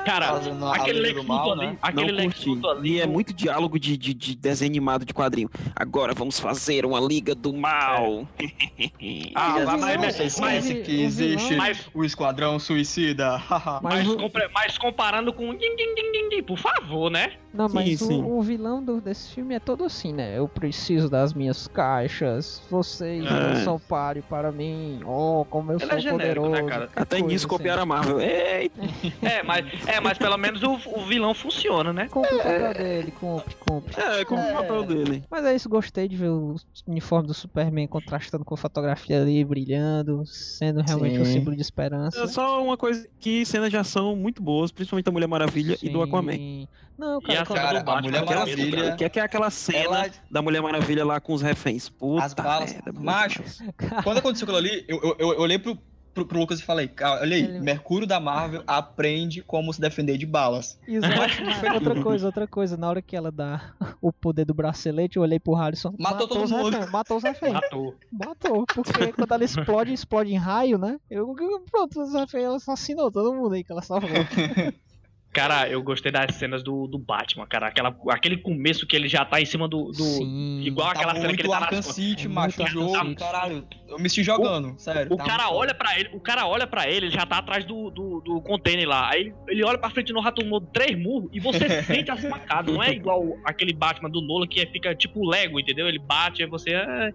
[0.00, 1.76] Cara, Fazendo aquele Lex Luthor ali, né?
[1.80, 2.44] aquele Lex.
[2.44, 2.92] Luthor ali.
[2.94, 5.48] E é muito diálogo de, de, de desenho animado de quadrinho.
[5.76, 8.26] Agora vamos fazer uma Liga do Mal.
[9.34, 13.40] Ah, mas, você mas, esquece o que existe mas- o Esquadrão Suicida.
[13.82, 15.54] Mas mas o- compre- mas comparando com.
[15.54, 17.32] din, din, din, din, din, Por favor, né?
[17.52, 18.22] Não, mas Sim, o, sim.
[18.24, 20.38] o vilão do- desse filme é todo assim, né?
[20.38, 23.30] Eu preciso das minhas caixas, vocês É.
[23.30, 25.00] não são páreo para mim.
[25.04, 26.50] Oh, como eu Ele sou é genérico, poderoso.
[26.50, 26.88] né, cara?
[26.96, 27.48] Até nisso assim.
[27.48, 28.20] copiaram a Marvel.
[28.20, 28.80] Eita.
[29.22, 32.08] É, mas, é, mas pelo menos o, o vilão funciona, né?
[32.08, 34.00] Cumpre o papel dele, cumpre, cumpre.
[34.00, 35.22] É, como o papel dele.
[35.30, 39.44] Mas é isso, gostei de ver o uniforme do Superman contrastando com a fotografia ali,
[39.44, 41.32] brilhando, sendo realmente um Sim.
[41.34, 42.20] símbolo de esperança.
[42.22, 45.88] É só uma coisa que cenas de ação muito boas, principalmente da Mulher Maravilha e
[45.88, 46.04] do Sim.
[46.04, 46.66] Aquaman.
[46.98, 47.98] Não, E a cara, do Batman.
[48.18, 51.32] a Mulher Maravilha- Que é, que é aquela cena Ela- da Mulher Maravilha lá com
[51.34, 51.88] os reféns.
[51.88, 53.42] Puta As balas- merda, Macho.
[54.04, 55.76] Quando aconteceu aquilo ali, eu, eu, eu olhei pro,
[56.14, 60.18] pro, pro Lucas e falei, olha aí, Ele- Mercúrio da Marvel aprende como se defender
[60.18, 60.78] de balas.
[60.86, 62.76] Mas outra coisa, outra coisa.
[62.76, 65.94] Na hora que ela dá o poder do bracelete, eu olhei pro Harrison.
[65.98, 66.70] Matou todo os mundo.
[66.70, 67.52] reféns, matou os reféns.
[67.54, 67.94] Matou.
[68.12, 68.66] Matou.
[68.66, 70.98] Porque quando ela explode, explode em raio, né?
[71.10, 74.10] Eu, eu- pronto, os reféns, ela assassinou todo mundo aí que ela salvou.
[75.32, 77.68] Cara, eu gostei das cenas do, do Batman, cara.
[77.68, 79.86] Aquela, aquele começo que ele já tá em cima do.
[79.86, 80.60] do Sim.
[80.62, 81.94] igual aquela tá cena que ele tá Arkham costas.
[81.94, 83.14] City, macho, o jogo, City.
[83.14, 83.66] caralho.
[83.88, 85.10] Eu me estive jogando, sério.
[85.12, 87.64] O tá cara olha pra ele, o cara olha para ele, ele já tá atrás
[87.64, 89.10] do, do, do container lá.
[89.10, 92.20] Aí ele, ele olha pra frente no rato tomou três murros e você sente as
[92.22, 92.74] facadas.
[92.74, 95.88] Não é igual aquele Batman do Nolan que é- fica tipo Lego, entendeu?
[95.88, 96.72] Ele bate, aí você.
[96.74, 97.10] é,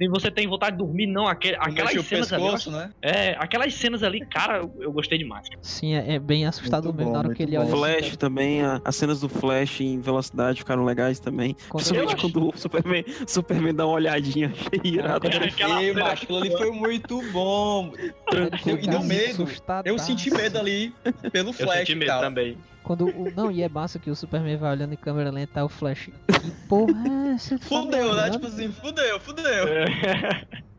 [0.00, 1.26] e você tem vontade de dormir, não.
[1.26, 1.68] Aquele, foda.
[1.70, 2.42] aquelas Mexe o cenas ali.
[2.42, 2.90] eu pescoço, acho- né?
[3.02, 5.48] É, aquelas cenas ali, cara, eu, eu gostei demais.
[5.62, 7.10] Sim, é, é bem assustador Muito mesmo.
[7.12, 7.58] bom, Na hora que ele bom.
[7.58, 7.68] olha.
[7.68, 11.54] assim, Flash também, a- as cenas do Flash em velocidade ficaram legais também.
[11.68, 15.26] Quando- Principalmente Eu acho- quando o Superman, Superman dá uma olhadinha, achei irado.
[15.28, 17.92] É, Ei, macho, aquilo ali foi muito bom.
[17.96, 19.48] ele E deu medo.
[19.84, 20.92] Eu senti medo ali
[21.32, 22.20] pelo Eu Flash, senti medo cara.
[22.26, 22.56] também.
[22.88, 25.62] Quando o, não, e é massa que o Superman vai olhando em câmera lenta, aí
[25.62, 26.08] o Flash.
[26.26, 27.58] Que porra é essa?
[27.58, 28.22] que tá Fudeu, né?
[28.22, 29.66] olhando?" Tipo assim, fudeu, fudeu.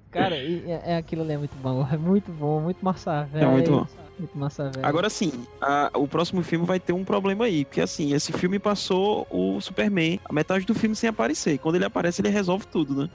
[0.10, 1.88] Cara, e é, é aquilo ali é muito bom.
[1.94, 3.46] É muito bom, muito massa velho.
[3.46, 3.88] É muito bom.
[4.18, 4.84] Muito massa velho.
[4.86, 5.32] Agora sim,
[5.62, 9.62] a- o próximo filme vai ter um problema aí, porque assim, esse filme passou o
[9.62, 11.60] Superman a metade do filme sem aparecer.
[11.60, 13.10] Quando ele aparece, ele resolve tudo, né?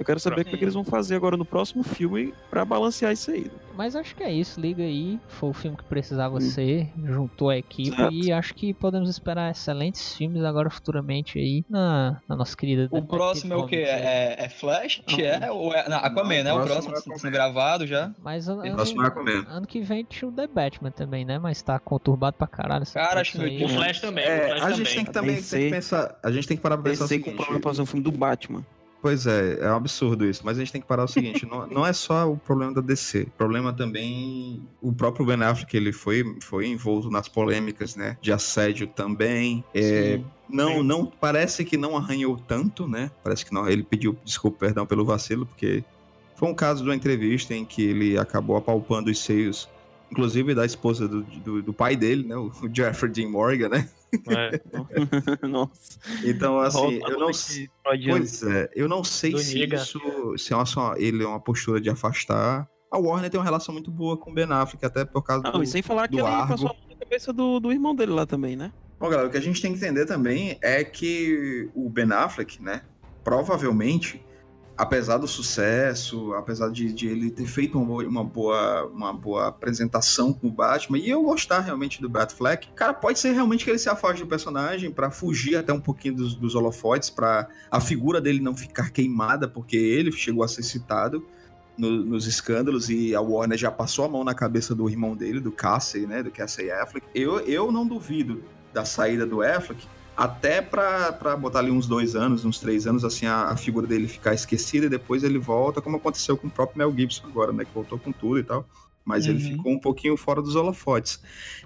[0.00, 3.12] Eu quero saber como é que eles vão fazer agora no próximo filme pra balancear
[3.12, 3.50] isso aí.
[3.76, 5.20] Mas acho que é isso, liga aí.
[5.28, 6.40] Foi o filme que precisava Hum.
[6.40, 8.12] ser, juntou a equipe Exato.
[8.14, 12.88] e acho que podemos esperar excelentes filmes agora futuramente aí na, na nossa querida.
[12.90, 13.76] O próximo é o quê?
[13.86, 15.02] É, é Flash?
[15.18, 15.50] É?
[15.50, 16.44] Ou é não, Aquaman, né?
[16.44, 18.10] Não, O o próximo é está sendo gravado já.
[18.22, 19.44] Mas ano, O próximo é Aquaman.
[19.48, 21.38] ano que vem tinha o The Batman também, né?
[21.38, 22.86] Mas tá conturbado pra caralho.
[22.92, 23.58] Cara, acho aí.
[23.58, 24.24] que O Flash também.
[24.24, 24.76] É, o Flash a também.
[24.76, 26.18] gente tem que também tem que pensar.
[26.22, 27.36] A gente tem que parar pra pensar o DC com seguinte.
[27.36, 28.64] problema pra fazer um filme do Batman.
[29.02, 30.42] Pois é, é um absurdo isso.
[30.44, 32.80] Mas a gente tem que parar o seguinte: não, não é só o problema da
[32.80, 33.22] DC.
[33.22, 34.62] O problema também.
[34.80, 38.16] O próprio Ben Affleck, ele foi, foi envolto nas polêmicas, né?
[38.20, 39.64] De assédio também.
[39.74, 40.24] É, Sim.
[40.48, 43.10] não, não parece que não arranhou tanto, né?
[43.22, 43.68] Parece que não.
[43.68, 45.82] Ele pediu desculpa, perdão pelo vacilo, porque
[46.36, 49.68] foi um caso de uma entrevista em que ele acabou apalpando os seios,
[50.10, 52.36] inclusive da esposa do, do, do pai dele, né?
[52.36, 53.88] O Jeffrey Dean Morgan, né?
[54.28, 54.60] É.
[55.46, 55.98] Nossa.
[56.24, 58.18] Então, assim, eu não freudiano.
[58.18, 60.00] Pois é, eu não sei se isso
[60.36, 62.68] se é uma, só- ele é uma postura de afastar.
[62.90, 65.52] A Warner tem uma relação muito boa com o Ben Affleck, até por causa Não,
[65.52, 68.10] do, e sem falar que ele passou a mão na cabeça do, do irmão dele
[68.10, 68.72] lá também, né?
[68.98, 72.60] Bom, galera, o que a gente tem que entender também é que o Ben Affleck,
[72.60, 72.82] né,
[73.22, 74.20] provavelmente,
[74.80, 79.48] apesar do sucesso, apesar de, de ele ter feito uma boa, uma, boa, uma boa
[79.48, 83.70] apresentação com o Batman, e eu gostar realmente do Batfleck, cara, pode ser realmente que
[83.70, 87.80] ele se afaste do personagem pra fugir até um pouquinho dos, dos holofotes, pra a
[87.80, 91.26] figura dele não ficar queimada, porque ele chegou a ser citado
[91.76, 95.40] no- nos escândalos e a Warner já passou a mão na cabeça do irmão dele,
[95.40, 97.06] do Cassie, né, do Cassie Affleck.
[97.14, 99.86] Eu, eu não duvido da saída do Affleck,
[100.16, 104.06] até pra botar ali uns dois anos, uns três anos, assim, a, a figura dele
[104.08, 107.64] ficar esquecida e depois ele volta, como aconteceu com o próprio Mel Gibson agora, né,
[107.64, 108.66] que voltou com tudo e tal.
[109.02, 109.50] mas ele Uhum.
[109.56, 111.20] ficou um pouquinho fora dos holofotes.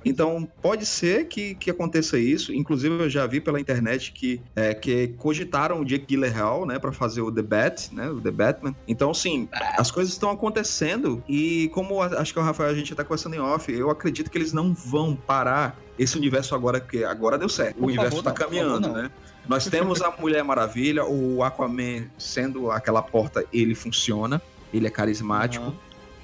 [0.04, 2.54] Então, pode ser que, que aconteça isso.
[2.54, 6.92] Inclusive, eu já vi pela internet que, é, que cogitaram o Jake Gyllenhaal, né, para
[6.92, 8.74] fazer o The Bat, né, o The Batman.
[8.86, 12.94] Então, sim, as coisas estão acontecendo e como a- acho que o Rafael a gente
[12.94, 17.04] tá conversando em off, eu acredito que eles não vão parar esse universo agora, porque
[17.04, 17.76] agora deu certo.
[17.76, 19.10] Por o universo tá por caminhando, favor, né?
[19.48, 24.40] Nós temos a Mulher Maravilha, o Aquaman sendo aquela porta, ele funciona,
[24.72, 25.74] ele é carismático.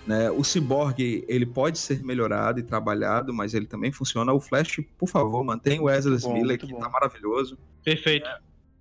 [0.06, 0.30] Né?
[0.30, 4.32] O Cyborg, ele pode ser melhorado e trabalhado, mas ele também funciona.
[4.32, 6.78] O Flash, por favor, mantém o Wesley Bom, Miller, que bom.
[6.80, 7.58] tá maravilhoso.
[7.84, 8.28] Perfeito.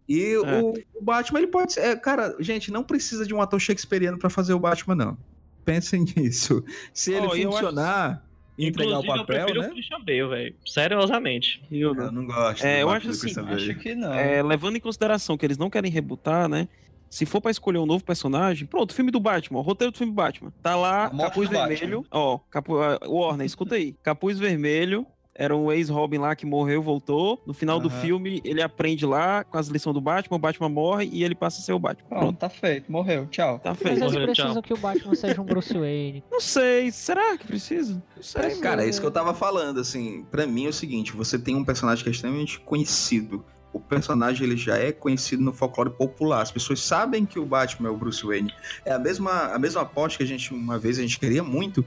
[0.08, 0.40] E É.
[0.40, 1.82] o, o Batman, ele pode ser.
[1.82, 5.18] é, cara, gente, não precisa de um ator shakespeariano pra fazer o Batman, não.
[5.66, 6.64] Pensem nisso.
[6.94, 8.26] Se ele Oh, funcionar
[8.60, 9.68] e entregar o eu papel, prefiro né?
[9.68, 10.55] o Christian Bale, velho.
[10.66, 11.64] Seriosamente.
[11.72, 12.66] Eu não gosto.
[12.66, 13.34] É, eu acho assim.
[13.39, 14.14] Acho que não.
[14.14, 16.68] É, levando em consideração que eles não querem rebutar, né?
[17.10, 20.12] Se for pra escolher um novo personagem, pronto, filme do Batman, o roteiro do filme
[20.12, 20.53] do Batman.
[20.62, 21.68] Tá lá, Capuz do Batman.
[21.76, 22.05] Vermelho.
[22.12, 22.78] Ó, capu...
[22.80, 23.95] ah, Warner, escuta aí.
[24.03, 25.07] Capuz Vermelho.
[25.42, 27.42] Era um ex-Robin lá que morreu, voltou.
[27.48, 28.02] No final do Aham.
[28.02, 31.62] filme, ele aprende lá com as lições do Batman, o Batman morre e ele passa
[31.62, 32.10] a ser o Batman.
[32.10, 33.58] Pronto, Pronto, tá feito, morreu, tchau.
[33.60, 33.98] tá Mas feito.
[34.00, 34.62] eles Morreu, precisam tchau.
[34.64, 36.24] que o Batman seja um Bruce Wayne.
[36.30, 37.94] Não sei, será que precisa?
[38.18, 38.42] Não sei.
[38.42, 38.62] Precisa.
[38.62, 41.56] Cara, é isso que eu tava falando, assim, pra mim é o seguinte, você tem
[41.56, 43.46] um personagem que é extremamente conhecido.
[43.72, 46.42] O personagem ele já é conhecido no folclore popular.
[46.42, 48.52] As pessoas sabem que o Batman é o Bruce Wayne.
[48.84, 51.86] É a mesma, a mesma aposta que a gente, uma vez, a gente queria muito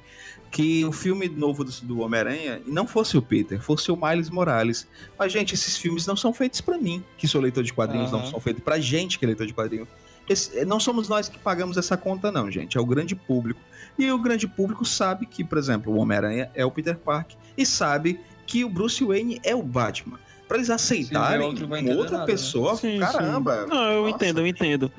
[0.53, 4.87] que o filme novo do, do Homem-Aranha não fosse o Peter, fosse o Miles Morales.
[5.19, 8.21] Mas, gente, esses filmes não são feitos pra mim, que sou leitor de quadrinhos, não
[8.21, 8.31] Aham.
[8.31, 9.89] são feitos pra gente que é leitor de quadrinhos.
[10.29, 12.77] Esse- não somos nós que pagamos essa conta, não, gente.
[12.77, 13.59] É o grande público.
[13.99, 17.65] E o grande público sabe que, por exemplo, o Homem-Aranha é o Peter Parker e
[17.67, 20.19] sabe que o Bruce Wayne é o Batman.
[20.53, 22.27] Pra eles aceitarem outro vai uma outra nada, né?
[22.27, 23.63] pessoa, Sim, caramba.
[23.63, 23.69] sim.
[23.71, 24.15] Não, eu Nossa.
[24.15, 24.93] entendo, eu entendo.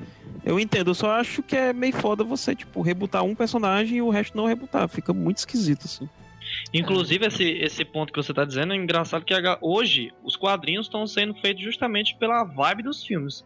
[0.44, 4.02] Eu entendo, eu só acho que é meio foda você, tipo, rebutar um personagem e
[4.02, 4.88] o resto não rebutar.
[4.88, 6.08] Fica muito esquisito, assim.
[6.72, 9.32] Inclusive, esse, esse ponto que você tá dizendo é engraçado que
[9.62, 13.44] hoje os quadrinhos estão sendo feitos justamente pela vibe dos filmes.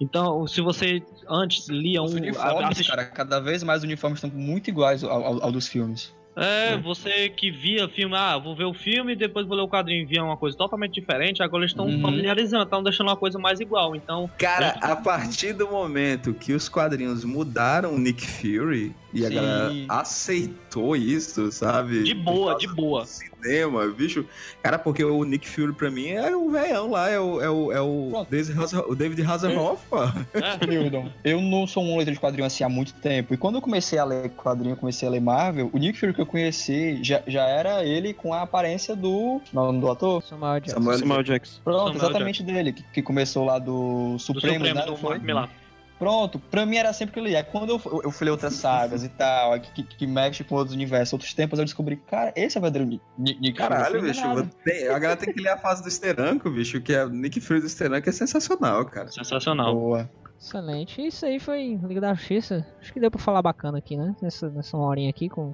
[0.00, 2.16] Então, se você antes lia Os um.
[2.16, 5.68] uniformes, assisti- cara, cada vez mais os uniformes estão muito iguais ao, ao- ao dos
[5.68, 6.16] filmes.
[6.40, 9.68] É, você que via filme, ah, vou ver o filme e depois vou ler o
[9.68, 12.00] quadrinho e via uma coisa totalmente diferente, agora eles estão Uhum.
[12.00, 13.96] familiarizando, estão deixando uma coisa mais igual.
[13.96, 19.28] Então, Cara, a partir do momento que os quadrinhos mudaram o Nick Fury e a
[19.28, 19.34] Sim.
[19.34, 22.02] galera aceitou isso, sabe?
[22.02, 23.04] de boa, de boa.
[23.06, 24.24] Cinema, bicho.
[24.62, 27.72] Cara, porque o Nick Fury pra mim é o velhão lá, é o, é o,
[27.72, 28.30] é o, Pronto.
[28.30, 30.02] David, Hasselhoff, o David Hasselhoff, pô.
[30.04, 33.32] É, eu não sou um leitor de quadrinho assim há muito tempo.
[33.32, 36.12] E quando eu comecei a ler quadrinho, eu comecei a ler Marvel, o Nick Fury
[36.12, 39.40] que eu conheci já, já era ele com a aparência do.
[39.52, 40.22] Não, do ator?
[40.22, 40.92] Samuel Jackson.
[40.96, 41.60] Samuel- Jackson.
[41.64, 44.86] Pronto, Samuel exatamente dele, que, que começou lá do do Supremo, Supremo, né?
[44.86, 45.10] do Foi?
[45.10, 45.50] Mark Millar.
[45.98, 47.42] Pronto, pra mim era sempre que eu lia.
[47.42, 50.54] Quando eu, eu, eu fui ler outras sagas e tal, que, que, que mexe com
[50.54, 53.52] outros universos, outros tempos, eu descobri, cara, esse é o verdadeiro Nick.
[53.54, 54.22] Caralho, bicho.
[54.64, 57.40] Tem- a galera tem que ler a fase do Steranko, bicho, que é o Nick
[57.40, 59.10] Fury do Steranko é sensacional, cara.
[59.10, 59.74] Sensacional.
[59.74, 60.10] Boa.
[60.40, 61.04] Excelente.
[61.04, 62.64] Isso aí foi Liga da Justiça.
[62.80, 64.14] Acho que deu pra falar bacana aqui, né?
[64.22, 65.52] Nessa, nessa horinha aqui com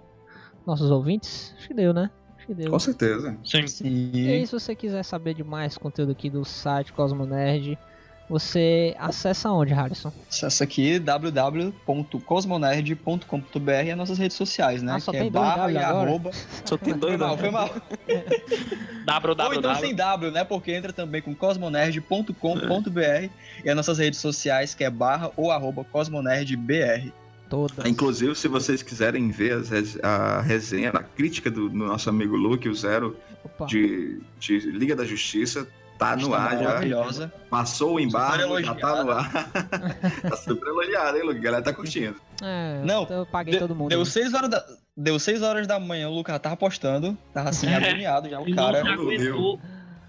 [0.66, 1.54] nossos ouvintes.
[1.56, 2.10] Acho que deu, né?
[2.36, 2.70] Acho que deu.
[2.70, 3.34] Com certeza.
[3.42, 3.64] Sim.
[3.82, 4.46] E aí, Sim.
[4.46, 7.78] se você quiser saber de mais conteúdo aqui do site Cosmo Nerd,
[8.28, 10.12] você acessa onde, Harrison?
[10.30, 14.94] Acessa aqui www.cosmonerd.com.br e as nossas redes sociais, né?
[14.96, 16.08] Ah, só que tem é dois barra W e agora?
[16.10, 16.30] arroba.
[16.64, 17.38] Só tem Foi dois, mal, não.
[17.38, 17.70] foi mal.
[19.06, 19.80] Ou então www.
[19.80, 20.44] sem W, né?
[20.44, 23.28] Porque entra também com cosmonerd.com.br
[23.64, 27.10] e as nossas redes sociais, que é barra ou arroba cosmonerdbr.
[27.50, 27.84] Todas.
[27.84, 32.34] Inclusive, se vocês quiserem ver as res- a resenha, a crítica do, do nosso amigo
[32.34, 33.18] Luke, o Zero,
[33.68, 35.68] de, de Liga da Justiça,
[36.10, 36.64] tá no Está ar já.
[36.64, 37.32] maravilhosa.
[37.50, 39.30] Passou o embargo, já tá no ar.
[40.28, 41.38] tá super elogiado, hein, Luke?
[41.38, 42.16] A galera tá curtindo.
[42.42, 43.88] É, Não, eu paguei De- todo mundo.
[43.90, 44.64] Deu 6 horas da.
[44.96, 48.82] Deu 6 horas da manhã, o Lucas tava postando, tava assim, agoniado já, o cara.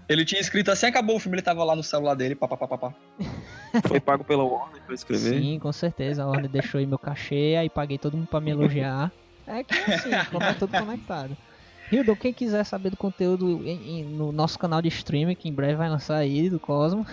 [0.08, 2.94] Ele tinha escrito assim, acabou o filme, ele tava lá no celular dele, papapá.
[3.88, 5.40] Foi pago pela Warner pra escrever.
[5.40, 6.22] Sim, com certeza.
[6.22, 9.10] A Warner deixou aí meu cachê, aí paguei todo mundo pra me elogiar.
[9.48, 11.36] É que é assim, como é tudo conectado.
[11.92, 15.52] Hildon, quem quiser saber do conteúdo em- em- no nosso canal de streaming, que em
[15.52, 17.06] breve vai lançar aí, do Cosmo.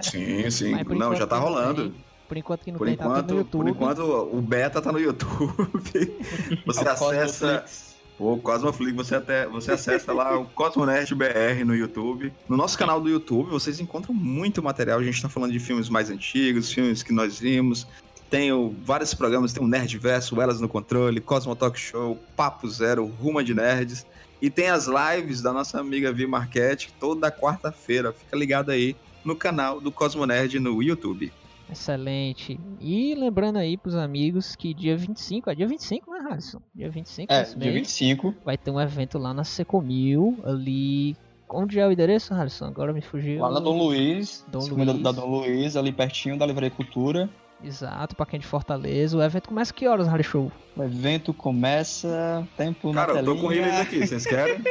[0.00, 0.72] Sim, sim.
[0.72, 1.90] Não, enquanto já tá rolando.
[1.90, 1.94] tem.
[2.28, 3.62] Por enquanto que não Por tem, tá tudo no enquanto, YouTube.
[3.62, 6.16] por enquanto, o beta tá no YouTube.
[6.66, 7.96] Você É o acessa Cosmoflix.
[8.18, 12.30] o Cosmoflix, você, até, você acessa lá o Cosmonerd BR no YouTube.
[12.46, 14.98] No nosso canal do YouTube, vocês encontram muito material.
[14.98, 17.86] A gente tá falando de filmes mais antigos, filmes que nós vimos.
[18.30, 23.06] Tem o- vários programas, tem o Nerdverso, Elas no Controle, Cosmo Talk Show, Papo Zero,
[23.06, 24.06] Ruma de Nerds.
[24.40, 28.12] E tem as lives da nossa amiga Vi Marquette toda quarta-feira.
[28.12, 31.32] Fica ligado aí no canal do Cosmo Nerd no YouTube.
[31.70, 32.58] Excelente.
[32.80, 36.60] E lembrando aí pros amigos que dia 25, é dia 25, né, Harrison?
[36.74, 38.34] Dia 25 É, dia mês, 25.
[38.44, 41.16] vai ter um evento lá na Secomil, ali.
[41.50, 42.66] Onde é o endereço, Harrison?
[42.66, 43.40] Agora me fugiu.
[43.40, 45.02] Lá na Dom Luiz, Dom Luiz.
[45.02, 47.28] da Dom Luiz, ali pertinho da Livraria Cultura.
[47.62, 49.16] Exato, pra quem é de Fortaleza.
[49.16, 50.52] O evento começa que horas, Harry O
[50.82, 52.46] evento começa.
[52.56, 54.62] Tempo na Cara, eu tô com o release aqui, vocês querem?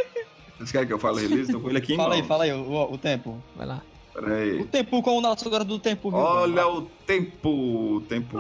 [0.58, 1.52] Vocês querem que eu fale release?
[1.52, 2.28] Tô com ele aqui em Fala aí, mãos.
[2.28, 3.42] fala aí, o, o tempo.
[3.56, 3.82] Vai lá.
[4.14, 4.62] Pera aí.
[4.62, 6.10] O tempo com o nosso agora do tempo.
[6.10, 6.20] viu?
[6.20, 8.40] Olha o tempo, o tempo.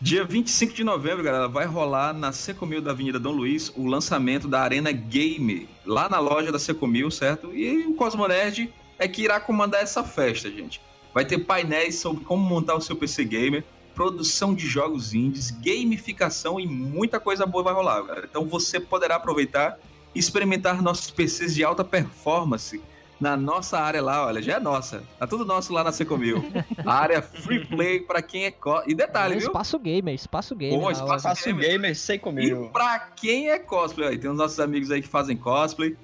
[0.00, 4.46] Dia 25 de novembro, galera, vai rolar na Secomil da Avenida Dom Luiz o lançamento
[4.46, 7.54] da Arena Game, lá na loja da Secomil, certo?
[7.54, 10.80] E o Cosmonerd é que irá comandar essa festa, gente.
[11.14, 16.58] Vai ter painéis sobre como montar o seu PC Gamer, produção de jogos indies, gamificação
[16.58, 18.26] e muita coisa boa vai rolar, galera.
[18.28, 19.78] Então você poderá aproveitar
[20.12, 22.82] e experimentar nossos PCs de alta performance
[23.20, 25.02] na nossa área lá, olha, já é nossa.
[25.18, 26.44] Tá tudo nosso lá na Secomil.
[26.84, 28.82] A área free play pra quem é co...
[28.86, 29.46] E detalhe, viu?
[29.46, 30.78] Espaço gamer, espaço gamer.
[30.78, 31.36] Pô, na espaço hora.
[31.36, 35.08] Faço gamer, sei E pra quem é cosplay, aí, tem os nossos amigos aí que
[35.08, 35.96] fazem cosplay,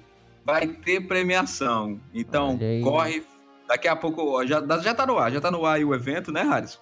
[0.45, 1.99] vai ter premiação.
[2.13, 3.23] Então, corre.
[3.71, 6.29] Daqui a pouco, já, já tá no ar, já tá no ar aí o evento,
[6.29, 6.77] né, Harris?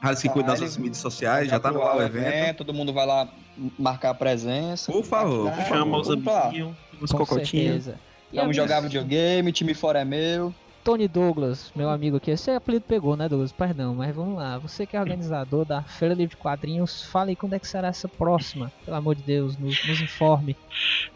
[0.00, 2.56] Harris que cuida das Tá, nossas ele- mídias sociais, já tá no ar o evento.
[2.64, 3.28] Todo mundo vai lá
[3.78, 4.90] marcar a presença.
[4.90, 6.44] Por favor, por Chama os Vamos lá.
[6.44, 7.84] amiguinhos, os Com cocotinhos.
[7.84, 8.00] certeza.
[8.32, 10.54] Vamos jogar videogame, time fora é meu.
[10.82, 12.30] Tony Douglas, meu amigo aqui.
[12.32, 13.52] Esse apelido pegou, né, Douglas?
[13.52, 14.56] Perdão, mas vamos lá.
[14.58, 17.86] Você que é organizador da Feira Livre de Quadrinhos, fale aí quando é que será
[17.88, 18.72] essa próxima.
[18.86, 20.56] Pelo amor de Deus, nos, nos informe.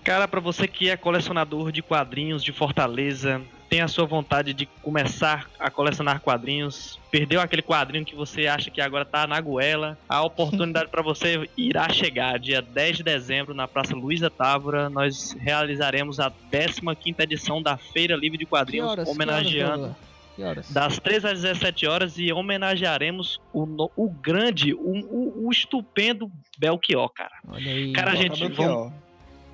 [0.04, 4.66] Cara, pra você que é colecionador de quadrinhos de Fortaleza, tem a sua vontade de
[4.82, 9.98] começar a colecionar quadrinhos, perdeu aquele quadrinho que você acha que agora tá na goela,
[10.08, 12.38] a oportunidade pra você irá chegar.
[12.38, 18.14] Dia 10 de dezembro, na Praça Luísa Távora, nós realizaremos a 15ª edição da Feira
[18.16, 19.08] Livre de Que Quadrinhos, horas?
[19.08, 20.06] homenageando Que horas, Douglas?
[20.36, 20.70] Que horas?
[20.70, 26.30] das 3 às 17 horas e homenagearemos o, no- o grande, o, o, o estupendo
[26.58, 27.32] Belchior, cara.
[27.48, 27.92] Olha aí.
[27.92, 28.92] Cara, gente, vamos,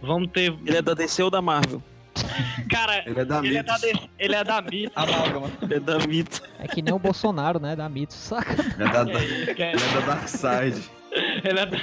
[0.03, 0.53] vamos ter.
[0.67, 1.83] Ele é da DC ou da Marvel?
[2.71, 3.79] Cara, Ele é da ele é da,
[4.19, 4.93] ele é da Mitos.
[4.97, 5.51] Amálgama.
[5.63, 6.43] Ele é da Mito.
[6.59, 7.75] É que nem o Bolsonaro, né?
[7.77, 8.53] Da Mito, saca?
[8.53, 10.91] Ele é da, ele é da Dark Side.
[11.45, 11.79] Ele é da-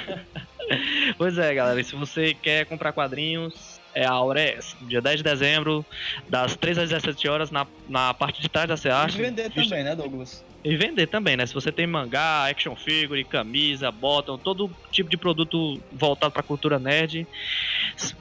[1.18, 1.80] Pois é, galera.
[1.80, 4.76] e Se você quer comprar quadrinhos, é a hora é essa.
[4.82, 5.84] Dia 10 de dezembro,
[6.28, 9.18] das 3 às 17 horas, na, na parte de trás da E Seacha.
[9.18, 10.44] vender também, né, Douglas?
[10.62, 11.46] E vender também, né?
[11.46, 16.78] Se você tem mangá, action figure, camisa, bottom, todo tipo de produto voltado pra cultura
[16.78, 17.26] nerd,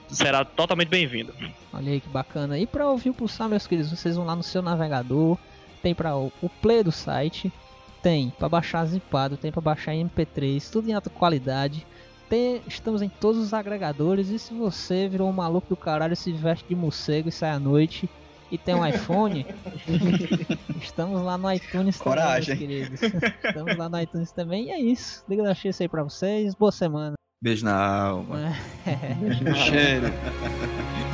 [0.08, 1.34] será totalmente bem-vindo.
[1.74, 2.58] Olha aí que bacana.
[2.58, 5.38] E pra ouvir o pulsar, meus queridos, vocês vão lá no seu navegador,
[5.82, 6.32] tem para o,
[6.62, 7.52] play do site,
[8.02, 11.86] tem pra baixar zipado, tem pra baixar em MP3, tudo em alta qualidade.
[12.30, 16.32] Tem, estamos em todos os agregadores e se você virou um maluco do caralho, se
[16.32, 18.08] veste de morcego e sai à noite
[18.52, 19.46] e tem um iPhone,
[20.82, 22.56] estamos lá no iTunes Coragem.
[22.58, 23.24] também, meus queridos.
[23.44, 25.24] Estamos lá no iTunes também e é isso.
[25.30, 27.14] Liga da X aí pra vocês, boa semana.
[27.42, 28.54] Beijo na alma.
[28.86, 29.56] É.
[29.56, 30.08] Cheiro.